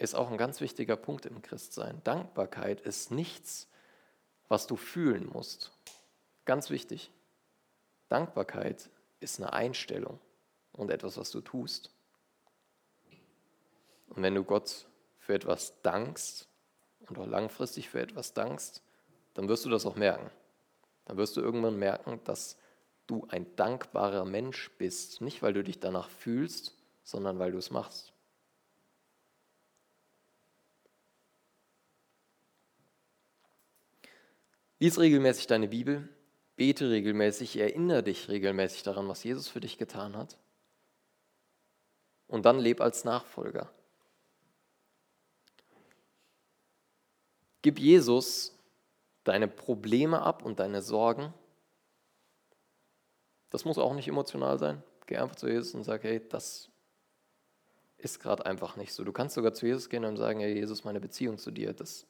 ist 0.00 0.14
auch 0.14 0.30
ein 0.30 0.38
ganz 0.38 0.62
wichtiger 0.62 0.96
Punkt 0.96 1.26
im 1.26 1.42
Christsein. 1.42 2.00
Dankbarkeit 2.04 2.80
ist 2.80 3.10
nichts, 3.10 3.68
was 4.48 4.66
du 4.66 4.76
fühlen 4.76 5.28
musst. 5.30 5.72
Ganz 6.46 6.70
wichtig. 6.70 7.12
Dankbarkeit 8.08 8.88
ist 9.20 9.38
eine 9.38 9.52
Einstellung 9.52 10.18
und 10.72 10.90
etwas, 10.90 11.18
was 11.18 11.30
du 11.30 11.42
tust. 11.42 11.90
Und 14.08 14.22
wenn 14.22 14.34
du 14.34 14.42
Gott 14.42 14.86
für 15.18 15.34
etwas 15.34 15.82
dankst 15.82 16.48
und 17.06 17.18
auch 17.18 17.26
langfristig 17.26 17.90
für 17.90 18.00
etwas 18.00 18.32
dankst, 18.32 18.82
dann 19.34 19.48
wirst 19.48 19.66
du 19.66 19.68
das 19.68 19.84
auch 19.84 19.96
merken. 19.96 20.30
Dann 21.04 21.18
wirst 21.18 21.36
du 21.36 21.42
irgendwann 21.42 21.78
merken, 21.78 22.20
dass 22.24 22.56
du 23.06 23.26
ein 23.28 23.54
dankbarer 23.54 24.24
Mensch 24.24 24.70
bist. 24.78 25.20
Nicht, 25.20 25.42
weil 25.42 25.52
du 25.52 25.62
dich 25.62 25.78
danach 25.78 26.08
fühlst, 26.08 26.74
sondern 27.04 27.38
weil 27.38 27.52
du 27.52 27.58
es 27.58 27.70
machst. 27.70 28.14
Lies 34.80 34.98
regelmäßig 34.98 35.46
deine 35.46 35.68
Bibel, 35.68 36.08
bete 36.56 36.90
regelmäßig, 36.90 37.58
erinnere 37.58 38.02
dich 38.02 38.28
regelmäßig 38.28 38.82
daran, 38.82 39.08
was 39.08 39.22
Jesus 39.22 39.46
für 39.46 39.60
dich 39.60 39.76
getan 39.76 40.16
hat. 40.16 40.38
Und 42.26 42.46
dann 42.46 42.58
leb 42.58 42.80
als 42.80 43.04
Nachfolger. 43.04 43.70
Gib 47.60 47.78
Jesus 47.78 48.56
deine 49.24 49.48
Probleme 49.48 50.22
ab 50.22 50.44
und 50.44 50.60
deine 50.60 50.80
Sorgen. 50.80 51.34
Das 53.50 53.66
muss 53.66 53.76
auch 53.76 53.94
nicht 53.94 54.08
emotional 54.08 54.58
sein. 54.58 54.82
Geh 55.06 55.18
einfach 55.18 55.36
zu 55.36 55.48
Jesus 55.48 55.74
und 55.74 55.84
sag, 55.84 56.04
hey, 56.04 56.26
das 56.26 56.70
ist 57.98 58.18
gerade 58.18 58.46
einfach 58.46 58.76
nicht 58.76 58.94
so. 58.94 59.04
Du 59.04 59.12
kannst 59.12 59.34
sogar 59.34 59.52
zu 59.52 59.66
Jesus 59.66 59.90
gehen 59.90 60.06
und 60.06 60.16
sagen, 60.16 60.40
hey 60.40 60.54
Jesus, 60.54 60.84
meine 60.84 61.00
Beziehung 61.00 61.36
zu 61.36 61.50
dir, 61.50 61.74
das 61.74 62.06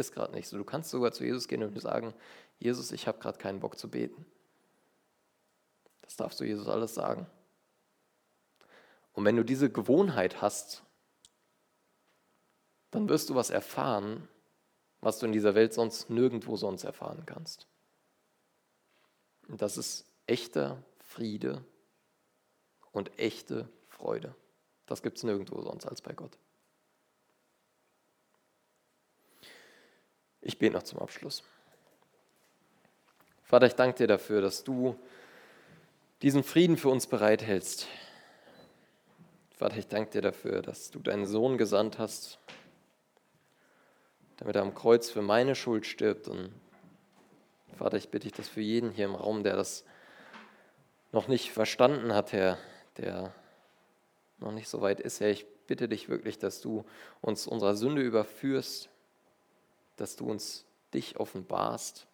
ist 0.00 0.12
gerade 0.12 0.34
nicht 0.34 0.48
so. 0.48 0.56
Du 0.56 0.64
kannst 0.64 0.90
sogar 0.90 1.12
zu 1.12 1.24
Jesus 1.24 1.46
gehen 1.46 1.62
und 1.62 1.80
sagen, 1.80 2.14
Jesus, 2.58 2.92
ich 2.92 3.06
habe 3.06 3.18
gerade 3.18 3.38
keinen 3.38 3.60
Bock 3.60 3.78
zu 3.78 3.88
beten. 3.88 4.26
Das 6.02 6.16
darfst 6.16 6.40
du 6.40 6.44
Jesus 6.44 6.68
alles 6.68 6.94
sagen. 6.94 7.26
Und 9.12 9.24
wenn 9.24 9.36
du 9.36 9.44
diese 9.44 9.70
Gewohnheit 9.70 10.42
hast, 10.42 10.82
dann 12.90 13.08
wirst 13.08 13.30
du 13.30 13.34
was 13.34 13.50
erfahren, 13.50 14.28
was 15.00 15.18
du 15.18 15.26
in 15.26 15.32
dieser 15.32 15.54
Welt 15.54 15.72
sonst 15.72 16.10
nirgendwo 16.10 16.56
sonst 16.56 16.84
erfahren 16.84 17.24
kannst. 17.26 17.66
Und 19.48 19.62
das 19.62 19.76
ist 19.76 20.06
echter 20.26 20.82
Friede 20.98 21.64
und 22.92 23.18
echte 23.18 23.68
Freude. 23.88 24.34
Das 24.86 25.02
gibt 25.02 25.18
es 25.18 25.24
nirgendwo 25.24 25.62
sonst 25.62 25.86
als 25.86 26.02
bei 26.02 26.12
Gott. 26.12 26.38
Ich 30.42 30.58
bete 30.58 30.74
noch 30.74 30.82
zum 30.82 30.98
Abschluss. 30.98 31.42
Vater, 33.42 33.66
ich 33.66 33.74
danke 33.74 33.98
dir 33.98 34.06
dafür, 34.06 34.40
dass 34.40 34.64
du 34.64 34.96
diesen 36.22 36.44
Frieden 36.44 36.76
für 36.76 36.88
uns 36.88 37.06
bereithältst. 37.06 37.86
Vater, 39.56 39.76
ich 39.76 39.88
danke 39.88 40.10
dir 40.10 40.22
dafür, 40.22 40.62
dass 40.62 40.90
du 40.90 41.00
deinen 41.00 41.26
Sohn 41.26 41.58
gesandt 41.58 41.98
hast, 41.98 42.38
damit 44.38 44.56
er 44.56 44.62
am 44.62 44.74
Kreuz 44.74 45.10
für 45.10 45.20
meine 45.20 45.54
Schuld 45.54 45.84
stirbt. 45.84 46.28
Und 46.28 46.52
Vater, 47.76 47.96
ich 47.96 48.08
bitte 48.08 48.28
dich, 48.28 48.36
dass 48.36 48.48
für 48.48 48.62
jeden 48.62 48.90
hier 48.90 49.04
im 49.04 49.14
Raum, 49.14 49.42
der 49.42 49.56
das 49.56 49.84
noch 51.12 51.28
nicht 51.28 51.52
verstanden 51.52 52.14
hat, 52.14 52.32
Herr, 52.32 52.56
der 52.96 53.34
noch 54.38 54.52
nicht 54.52 54.68
so 54.68 54.80
weit 54.80 55.00
ist, 55.00 55.20
Herr, 55.20 55.30
ich 55.30 55.44
bitte 55.66 55.88
dich 55.88 56.08
wirklich, 56.08 56.38
dass 56.38 56.60
du 56.60 56.84
uns 57.20 57.46
unserer 57.46 57.74
Sünde 57.74 58.02
überführst, 58.02 58.88
dass 60.00 60.16
du 60.16 60.30
uns 60.30 60.64
dich 60.94 61.18
offenbarst, 61.18 62.06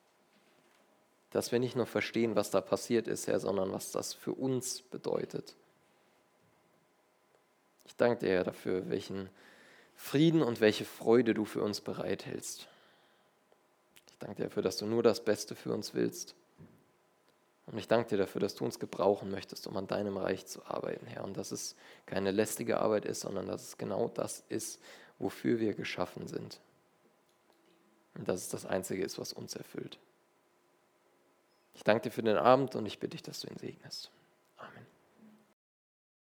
dass 1.31 1.53
wir 1.53 1.59
nicht 1.59 1.77
nur 1.77 1.87
verstehen, 1.87 2.35
was 2.35 2.51
da 2.51 2.61
passiert 2.61 3.09
ist, 3.09 3.27
Herr, 3.27 3.41
sondern 3.41 3.73
was 3.73 3.93
das 3.93 4.13
für 4.13 4.33
uns 4.33 4.83
bedeutet. 4.83 5.55
Ich 7.87 7.97
danke 7.97 8.27
dir, 8.27 8.33
Herr, 8.33 8.45
dafür, 8.45 8.89
welchen 8.91 9.29
Frieden 9.95 10.43
und 10.43 10.61
welche 10.61 10.85
Freude 10.85 11.33
du 11.33 11.45
für 11.45 11.63
uns 11.63 11.81
bereithältst. 11.81 12.69
Ich 14.11 14.19
danke 14.19 14.37
dir 14.37 14.45
dafür, 14.45 14.63
dass 14.63 14.77
du 14.79 14.87
nur 14.87 15.03
das 15.03 15.25
Beste 15.25 15.55
für 15.55 15.73
uns 15.73 15.95
willst. 15.95 16.35
Und 17.67 17.79
ich 17.79 17.89
danke 17.89 18.11
dir 18.11 18.19
dafür, 18.19 18.41
dass 18.41 18.55
du 18.55 18.65
uns 18.65 18.79
gebrauchen 18.79 19.31
möchtest, 19.31 19.67
um 19.67 19.77
an 19.77 19.87
deinem 19.87 20.17
Reich 20.17 20.47
zu 20.47 20.65
arbeiten, 20.67 21.07
Herr. 21.07 21.25
Und 21.25 21.37
dass 21.37 21.53
es 21.53 21.77
keine 22.07 22.31
lästige 22.31 22.81
Arbeit 22.81 23.05
ist, 23.05 23.21
sondern 23.21 23.47
dass 23.47 23.63
es 23.63 23.79
genau 23.79 24.09
das 24.09 24.45
ist, 24.49 24.81
wofür 25.19 25.61
wir 25.61 25.75
geschaffen 25.75 26.29
sind. 26.29 26.61
Und 28.17 28.29
dass 28.29 28.41
es 28.41 28.49
das 28.49 28.67
Einzige 28.67 29.05
ist, 29.05 29.19
was 29.19 29.33
uns 29.33 29.55
erfüllt. 29.55 29.99
Ich 31.75 31.85
danke 31.85 32.05
dir 32.05 32.11
für 32.11 32.23
den 32.23 32.39
Abend 32.39 32.75
und 32.75 32.87
ich 32.87 32.99
bitte 32.99 33.13
dich, 33.13 33.23
dass 33.23 33.41
du 33.41 33.49
ihn 33.49 33.59
segnest. 33.59 34.11